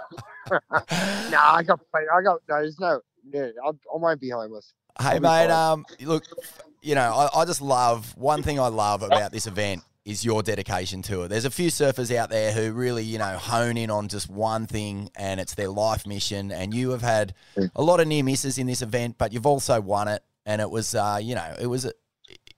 no, 0.50 1.38
I 1.38 1.62
got, 1.66 1.80
I 1.94 2.22
got, 2.22 2.40
no, 2.48 2.56
there's 2.60 2.78
no, 2.80 3.00
yeah, 3.32 3.48
I, 3.64 3.68
I 3.68 3.72
won't 3.96 4.20
be 4.20 4.30
homeless. 4.30 4.74
Hey, 5.00 5.16
I'll 5.16 5.20
mate. 5.20 5.50
Um, 5.50 5.84
look, 6.00 6.24
you 6.82 6.94
know, 6.94 7.02
I, 7.32 7.40
I 7.40 7.44
just 7.44 7.60
love 7.60 8.16
one 8.16 8.42
thing 8.42 8.58
I 8.58 8.68
love 8.68 9.02
about 9.02 9.32
this 9.32 9.46
event 9.46 9.82
is 10.06 10.24
your 10.24 10.42
dedication 10.42 11.02
to 11.02 11.22
it. 11.22 11.28
There's 11.28 11.44
a 11.44 11.50
few 11.50 11.68
surfers 11.68 12.14
out 12.16 12.30
there 12.30 12.52
who 12.52 12.72
really, 12.72 13.02
you 13.02 13.18
know, 13.18 13.36
hone 13.36 13.76
in 13.76 13.90
on 13.90 14.06
just 14.08 14.30
one 14.30 14.66
thing 14.66 15.10
and 15.16 15.40
it's 15.40 15.54
their 15.56 15.68
life 15.68 16.06
mission. 16.06 16.52
And 16.52 16.72
you 16.72 16.90
have 16.90 17.02
had 17.02 17.34
a 17.74 17.82
lot 17.82 17.98
of 18.00 18.06
near 18.06 18.22
misses 18.22 18.56
in 18.56 18.66
this 18.68 18.82
event, 18.82 19.16
but 19.18 19.32
you've 19.32 19.46
also 19.46 19.80
won 19.80 20.06
it. 20.06 20.22
And 20.46 20.62
it 20.62 20.70
was, 20.70 20.94
uh, 20.94 21.18
you 21.20 21.34
know, 21.34 21.54
it 21.60 21.66
was, 21.66 21.86
a, 21.86 21.92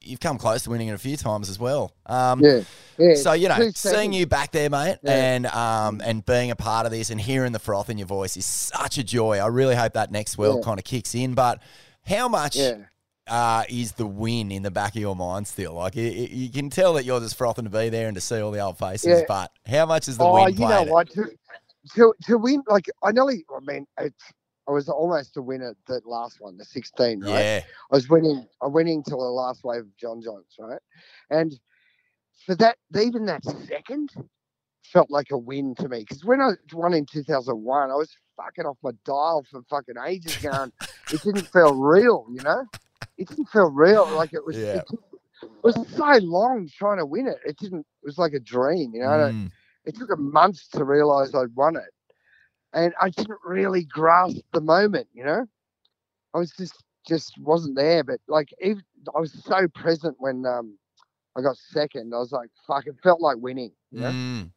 you've 0.02 0.20
come 0.20 0.36
close 0.36 0.62
to 0.64 0.70
winning 0.70 0.88
it 0.88 0.92
a 0.92 0.98
few 0.98 1.16
times 1.16 1.48
as 1.48 1.58
well. 1.58 1.94
Um, 2.04 2.40
Yeah, 2.44 2.60
yeah. 2.98 3.14
so 3.14 3.32
you 3.32 3.48
know, 3.48 3.70
seeing 3.74 4.12
you 4.12 4.26
back 4.26 4.52
there, 4.52 4.68
mate, 4.70 4.98
Yeah. 5.02 5.12
and 5.12 5.46
um, 5.46 6.00
and 6.04 6.24
being 6.24 6.50
a 6.50 6.56
part 6.56 6.84
of 6.86 6.92
this 6.92 7.08
and 7.10 7.18
hearing 7.20 7.52
the 7.52 7.58
froth 7.58 7.88
in 7.90 7.96
your 7.98 8.06
voice 8.06 8.36
is 8.36 8.44
such 8.46 8.98
a 8.98 9.02
joy. 9.02 9.38
I 9.38 9.46
really 9.46 9.74
hope 9.74 9.94
that 9.94 10.10
next 10.12 10.36
world 10.38 10.58
Yeah. 10.60 10.64
kind 10.64 10.78
of 10.78 10.84
kicks 10.84 11.14
in. 11.14 11.34
But 11.34 11.60
how 12.06 12.28
much 12.28 12.56
Yeah. 12.56 12.76
Uh, 13.28 13.64
is 13.68 13.92
the 13.92 14.06
win 14.06 14.50
in 14.50 14.62
the 14.62 14.70
back 14.70 14.94
of 14.94 15.00
your 15.00 15.16
mind 15.16 15.46
still? 15.46 15.74
Like 15.74 15.96
it, 15.96 16.14
it- 16.14 16.30
you 16.30 16.50
can 16.50 16.70
tell 16.70 16.94
that 16.94 17.04
you're 17.04 17.20
just 17.20 17.36
frothing 17.36 17.64
to 17.64 17.70
be 17.70 17.88
there 17.88 18.06
and 18.08 18.14
to 18.14 18.20
see 18.20 18.40
all 18.40 18.50
the 18.50 18.60
old 18.60 18.78
faces. 18.78 19.20
Yeah. 19.20 19.24
But 19.28 19.52
how 19.66 19.86
much 19.86 20.08
is 20.08 20.18
the 20.18 20.24
Oh, 20.24 20.34
win 20.34 20.54
you 20.54 20.60
know 20.68 20.82
what? 20.84 21.10
To, 21.10 21.24
to 21.94 22.14
to 22.24 22.38
win, 22.38 22.62
like 22.68 22.88
I 23.02 23.12
nearly, 23.12 23.44
I 23.54 23.60
mean, 23.64 23.86
it's, 23.98 24.22
I 24.68 24.72
was 24.72 24.88
almost 24.88 25.32
to 25.34 25.42
win 25.42 25.62
at 25.62 25.76
that 25.86 26.06
last 26.06 26.36
one, 26.40 26.58
the 26.58 26.64
16, 26.64 27.20
right? 27.20 27.30
Yeah, 27.30 27.60
I 27.90 27.94
was 27.96 28.08
winning. 28.10 28.46
I 28.62 28.66
went 28.66 28.88
into 28.88 29.10
the 29.10 29.16
last 29.16 29.64
wave 29.64 29.80
of 29.80 29.96
John 29.96 30.20
Johns, 30.22 30.54
right? 30.58 30.80
And 31.30 31.58
for 32.44 32.54
that, 32.56 32.76
even 33.00 33.24
that 33.26 33.44
second 33.66 34.10
felt 34.92 35.10
like 35.10 35.30
a 35.30 35.38
win 35.38 35.74
to 35.76 35.88
me 35.88 36.00
because 36.00 36.24
when 36.24 36.40
I 36.40 36.52
won 36.72 36.94
in 36.94 37.06
2001, 37.06 37.90
I 37.90 37.94
was 37.94 38.10
fucking 38.36 38.64
off 38.66 38.76
my 38.82 38.90
dial 39.04 39.44
for 39.50 39.62
fucking 39.68 39.96
ages, 40.06 40.36
going, 40.36 40.72
it 41.12 41.22
didn't 41.22 41.48
feel 41.48 41.74
real, 41.74 42.26
you 42.30 42.42
know. 42.42 42.64
It 43.18 43.28
didn't 43.28 43.48
feel 43.50 43.70
real. 43.70 44.14
Like 44.14 44.32
it 44.34 44.44
was. 44.46 44.58
Yeah. 44.58 44.72
It, 44.72 44.84
it 45.42 45.48
was 45.62 45.76
so 45.96 46.18
long 46.22 46.68
trying 46.76 46.98
to 46.98 47.06
win 47.06 47.28
it. 47.28 47.38
It 47.46 47.56
didn't. 47.58 47.80
It 48.02 48.06
was 48.06 48.18
like 48.18 48.34
a 48.34 48.40
dream, 48.40 48.92
you 48.94 49.00
know. 49.02 49.30
Mm, 49.30 49.50
It 49.84 49.96
took 49.96 50.10
a 50.12 50.16
month 50.16 50.58
to 50.72 50.84
realize 50.84 51.34
I'd 51.34 51.54
won 51.54 51.76
it, 51.76 51.90
and 52.72 52.94
I 53.00 53.10
didn't 53.10 53.38
really 53.44 53.84
grasp 53.84 54.40
the 54.52 54.60
moment. 54.60 55.08
You 55.12 55.24
know, 55.24 55.46
I 56.34 56.38
was 56.38 56.52
just 56.52 56.82
just 57.06 57.38
wasn't 57.38 57.76
there. 57.76 58.04
But 58.04 58.20
like, 58.28 58.48
even, 58.62 58.82
I 59.16 59.20
was 59.20 59.32
so 59.44 59.68
present 59.74 60.16
when 60.18 60.44
um 60.46 60.78
I 61.36 61.42
got 61.42 61.56
second. 61.56 62.12
I 62.14 62.18
was 62.18 62.32
like, 62.32 62.50
fuck, 62.66 62.86
it 62.86 62.96
felt 63.02 63.20
like 63.20 63.36
winning. 63.38 63.72
You 63.90 64.00
know? 64.00 64.12
mm. 64.12 64.52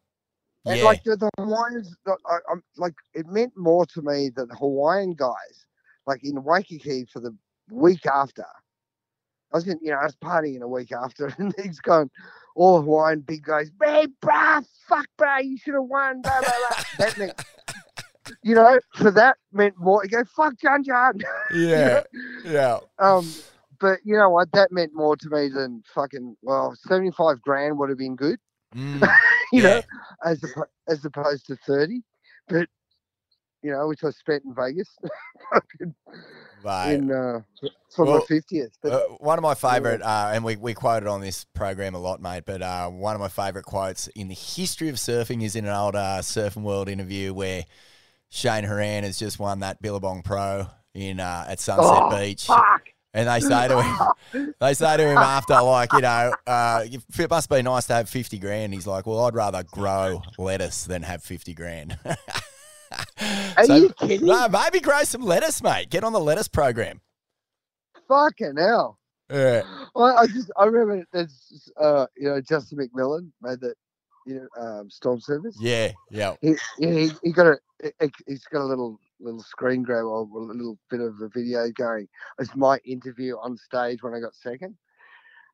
And 0.65 0.79
Yeah. 0.79 0.83
like 0.83 1.03
the, 1.03 1.15
the 1.17 1.29
Hawaiians, 1.39 1.95
the- 2.05 2.17
I, 2.25 2.37
I'm 2.51 2.63
like 2.77 2.93
it 3.13 3.25
meant 3.27 3.53
more 3.55 3.85
to 3.87 4.01
me 4.01 4.29
than 4.35 4.47
the 4.47 4.55
Hawaiian 4.55 5.13
guys, 5.13 5.65
like 6.05 6.21
in 6.23 6.43
Waikiki 6.43 7.05
for 7.11 7.19
the 7.19 7.35
week 7.71 8.05
after, 8.05 8.45
I 9.53 9.57
was 9.57 9.67
in, 9.67 9.79
you 9.81 9.91
know, 9.91 9.97
I 9.97 10.05
was 10.05 10.15
partying 10.15 10.61
a 10.61 10.67
week 10.67 10.91
after, 10.91 11.27
and 11.37 11.53
he's 11.61 11.79
going, 11.79 12.09
all 12.55 12.81
Hawaiian 12.81 13.21
big 13.21 13.43
guys, 13.43 13.71
man, 13.79 14.13
bruh, 14.21 14.65
fuck, 14.87 15.07
bruh, 15.17 15.43
you 15.43 15.57
should 15.57 15.73
have 15.73 15.83
won, 15.83 16.21
blah, 16.21 16.41
blah, 16.41 16.51
blah. 16.69 16.83
that 16.99 17.17
meant, 17.17 17.43
you 18.43 18.55
know, 18.55 18.79
for 18.95 19.11
that 19.11 19.37
meant 19.51 19.75
more. 19.77 20.03
You 20.03 20.09
go, 20.09 20.23
fuck, 20.35 20.59
John 20.59 20.83
John. 20.83 21.19
yeah. 21.53 22.03
Yeah. 22.45 22.79
Um, 22.99 23.29
but 23.79 23.99
you 24.03 24.15
know 24.15 24.29
what? 24.29 24.51
That 24.53 24.71
meant 24.71 24.93
more 24.93 25.15
to 25.15 25.29
me 25.29 25.49
than 25.49 25.83
fucking. 25.93 26.37
Well, 26.43 26.75
seventy-five 26.87 27.41
grand 27.41 27.77
would 27.79 27.89
have 27.89 27.97
been 27.97 28.15
good. 28.15 28.39
Mm, 28.75 29.01
you 29.51 29.63
yeah. 29.63 29.69
know, 29.69 29.81
as 30.23 30.43
as 30.87 31.03
opposed 31.03 31.47
to 31.47 31.55
thirty. 31.65 32.03
But 32.47 32.69
you 33.63 33.71
know, 33.71 33.87
which 33.87 34.03
I 34.03 34.11
spent 34.11 34.43
in 34.45 34.53
Vegas 34.53 34.89
in 36.65 37.11
uh, 37.11 37.41
for 37.95 38.05
Well, 38.05 38.19
my 38.19 38.25
fiftieth. 38.25 38.71
But 38.81 38.91
Uh, 38.93 38.99
one 39.19 39.37
of 39.37 39.43
my 39.43 39.53
favourite, 39.55 40.01
uh, 40.01 40.31
and 40.33 40.43
we, 40.43 40.55
we 40.55 40.73
quoted 40.73 41.07
on 41.07 41.21
this 41.21 41.43
program 41.53 41.93
a 41.95 41.99
lot, 41.99 42.21
mate, 42.21 42.43
but 42.45 42.61
uh, 42.61 42.89
one 42.89 43.15
of 43.15 43.21
my 43.21 43.27
favourite 43.27 43.65
quotes 43.65 44.07
in 44.09 44.27
the 44.27 44.35
history 44.35 44.89
of 44.89 44.95
surfing 44.95 45.43
is 45.43 45.55
in 45.55 45.65
an 45.65 45.73
old 45.73 45.95
uh, 45.95 46.19
Surfing 46.21 46.63
World 46.63 46.87
interview 46.89 47.33
where 47.33 47.65
Cheyne 48.29 48.63
Horan 48.63 49.03
has 49.03 49.19
just 49.19 49.39
won 49.39 49.59
that 49.59 49.81
Billabong 49.81 50.21
Pro 50.23 50.67
in 50.93 51.19
uh, 51.19 51.45
at 51.47 51.59
Sunset 51.59 51.85
Oh, 52.01 52.09
Beach. 52.17 52.45
fuck. 52.45 52.83
And 53.13 53.27
they 53.27 53.41
say 53.41 53.67
to 53.67 53.81
him, 53.83 54.53
they 54.61 54.73
say 54.73 54.95
to 54.95 55.03
him 55.05 55.17
after, 55.17 55.61
like, 55.61 55.91
you 55.91 55.99
know, 55.99 56.33
uh, 56.47 56.85
it 56.87 57.29
must 57.29 57.49
be 57.49 57.61
nice 57.61 57.87
to 57.87 57.93
have 57.95 58.07
50 58.09 58.39
grand. 58.39 58.73
He's 58.73 58.87
like, 58.87 59.05
well, 59.05 59.25
I'd 59.25 59.35
rather 59.35 59.63
grow 59.63 60.21
lettuce 60.37 60.85
than 60.85 61.03
have 61.03 61.21
50 61.21 61.53
grand. 61.53 61.99
Are 63.57 63.65
you 63.77 63.93
kidding? 63.99 64.27
No, 64.27 64.47
maybe 64.49 64.79
grow 64.79 65.03
some 65.03 65.21
lettuce, 65.21 65.61
mate. 65.61 65.89
Get 65.89 66.03
on 66.03 66.13
the 66.13 66.19
lettuce 66.19 66.47
program. 66.47 67.01
Fucking 68.07 68.57
hell. 68.57 68.97
Yeah. 69.31 69.63
I, 69.95 70.01
I 70.01 70.27
just 70.27 70.51
I 70.57 70.65
remember 70.65 71.05
there's 71.13 71.69
uh 71.79 72.05
you 72.17 72.27
know 72.27 72.41
Justin 72.41 72.79
McMillan 72.79 73.31
made 73.41 73.61
that 73.61 73.75
you 74.25 74.35
know 74.35 74.61
um, 74.61 74.89
Storm 74.89 75.19
Surfers. 75.19 75.55
Yeah. 75.59 75.91
Yeah. 76.09 76.35
He, 76.41 76.55
yeah, 76.77 76.91
he, 76.91 77.11
he 77.23 77.31
got 77.31 77.47
a 77.47 77.57
he- 77.99 78.11
he's 78.27 78.45
got 78.45 78.61
a 78.61 78.65
little 78.65 78.99
little 79.19 79.41
screen 79.41 79.83
grab 79.83 80.05
or 80.05 80.21
a 80.21 80.39
little 80.39 80.77
bit 80.89 80.99
of 80.99 81.21
a 81.21 81.29
video 81.29 81.69
going. 81.71 82.07
It's 82.39 82.55
my 82.55 82.79
interview 82.85 83.35
on 83.41 83.57
stage 83.57 84.03
when 84.03 84.13
I 84.13 84.19
got 84.19 84.35
second. 84.35 84.75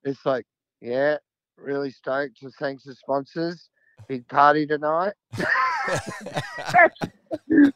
It's 0.03 0.25
like, 0.25 0.46
yeah, 0.82 1.17
really 1.58 1.91
stoked 1.91 2.39
to 2.39 2.50
thanks 2.51 2.84
the 2.86 2.96
sponsors. 2.96 3.70
Big 4.08 4.27
party 4.27 4.66
tonight. 4.66 5.13
that 5.34 6.92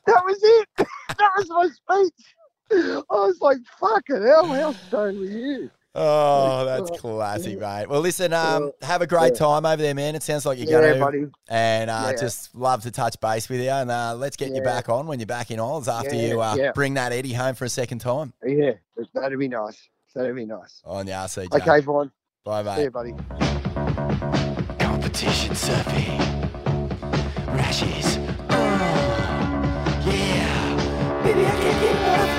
was 0.06 0.40
it. 0.42 0.70
that 0.78 1.32
was 1.38 1.50
my 1.50 1.68
speech. 1.68 2.36
I 2.72 3.04
was 3.10 3.40
like, 3.42 3.58
fucking 3.80 4.22
hell, 4.22 4.46
how 4.46 4.72
stoned 4.72 5.20
were 5.20 5.25
you? 5.25 5.70
Oh, 5.94 6.66
that's 6.88 7.00
classy, 7.00 7.56
mate. 7.56 7.88
Well, 7.88 8.00
listen, 8.00 8.34
um, 8.34 8.72
have 8.82 9.01
a 9.01 9.08
great 9.08 9.34
yeah. 9.34 9.40
time 9.40 9.66
over 9.66 9.82
there, 9.82 9.94
man. 9.94 10.16
It 10.16 10.24
sounds 10.24 10.46
like 10.46 10.58
you're 10.58 10.70
yeah, 10.70 10.98
going 10.98 11.12
to. 11.12 11.32
And 11.50 11.90
uh, 11.90 12.12
Yeah. 12.12 12.18
just 12.18 12.56
love 12.56 12.84
to 12.84 12.92
touch 12.92 13.20
base 13.20 13.50
with 13.50 13.62
you. 13.62 13.70
And 13.70 13.92
uh, 13.92 14.16
let's 14.16 14.38
get 14.38 14.56
you 14.56 14.62
back 14.62 14.90
on 14.90 15.08
when 15.08 15.20
you're 15.20 15.28
back 15.28 15.51
in 15.51 15.60
Oz 15.60 15.88
after 15.88 16.16
you 16.16 16.40
uh, 16.42 16.72
bring 16.74 16.94
that 16.94 17.12
Eddie 17.12 17.34
home 17.34 17.55
for 17.55 17.66
a 17.66 17.70
second 17.70 18.00
time 18.00 18.34
Yeah, 18.46 18.74
that'd 19.14 19.38
be 19.38 19.48
nice. 19.48 19.90
That'd 20.16 20.36
be 20.36 20.46
nice. 20.46 20.81
on 20.86 21.05
the 21.05 21.14
RCJ. 21.14 21.62
Okay, 21.62 21.81
Vaughan. 21.81 22.12
Bye, 22.44 22.75
See 22.75 22.84
you, 22.84 22.92
buddy. 22.92 23.14
Competition 25.11 25.51
surfing. 25.51 26.19
Rashes. 27.47 28.17
Oh, 28.50 28.55
yeah. 30.07 31.21
Maybe 31.25 31.45
I 31.45 31.51
can 31.51 31.81
get 31.81 31.95
enough. 32.00 32.31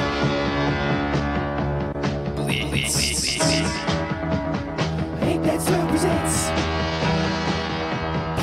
Ain't 5.22 5.42
that 5.44 5.60
Swell 5.60 5.86
presents. 5.88 6.36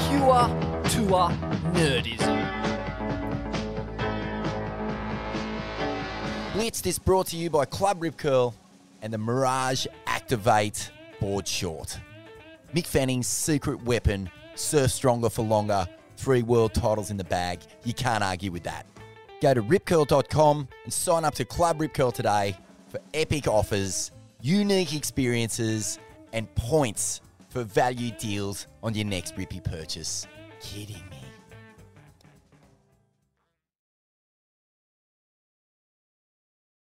Pure 0.08 0.46
Tour 0.92 1.26
Nerdism. 1.74 2.40
Blitz 6.54 6.86
is 6.86 7.00
brought 7.00 7.26
to 7.28 7.36
you 7.36 7.50
by 7.50 7.66
Club 7.66 8.04
Rip 8.04 8.16
Curl 8.18 8.54
and 9.02 9.12
the 9.12 9.18
Mirage 9.18 9.88
Activate 10.06 10.92
board 11.20 11.48
short. 11.48 11.98
Mick 12.74 12.86
Fanning's 12.86 13.28
secret 13.28 13.82
weapon, 13.84 14.30
surf 14.56 14.92
stronger 14.92 15.30
for 15.30 15.42
longer, 15.44 15.88
three 16.18 16.44
world 16.44 16.74
titles 16.74 17.10
in 17.10 17.18
the 17.18 17.24
bag. 17.24 17.62
You 17.84 17.94
can't 17.94 18.24
argue 18.24 18.52
with 18.52 18.64
that. 18.64 18.86
Go 19.42 19.54
to 19.54 19.64
ripcurl.com 19.64 20.68
and 20.84 20.94
sign 20.94 21.26
up 21.26 21.34
to 21.36 21.46
Club 21.46 21.82
Rip 21.82 21.94
Curl 21.94 22.12
today 22.12 22.56
for 22.90 23.00
epic 23.14 23.48
offers, 23.48 24.12
unique 24.42 24.94
experiences, 24.94 25.98
and 26.34 26.54
points 26.56 27.22
for 27.50 27.64
value 27.64 28.12
deals 28.12 28.68
on 28.84 28.94
your 28.94 29.06
next 29.06 29.36
Rippy 29.36 29.64
purchase. 29.64 30.28
Kidding 30.60 31.04
me? 31.10 31.19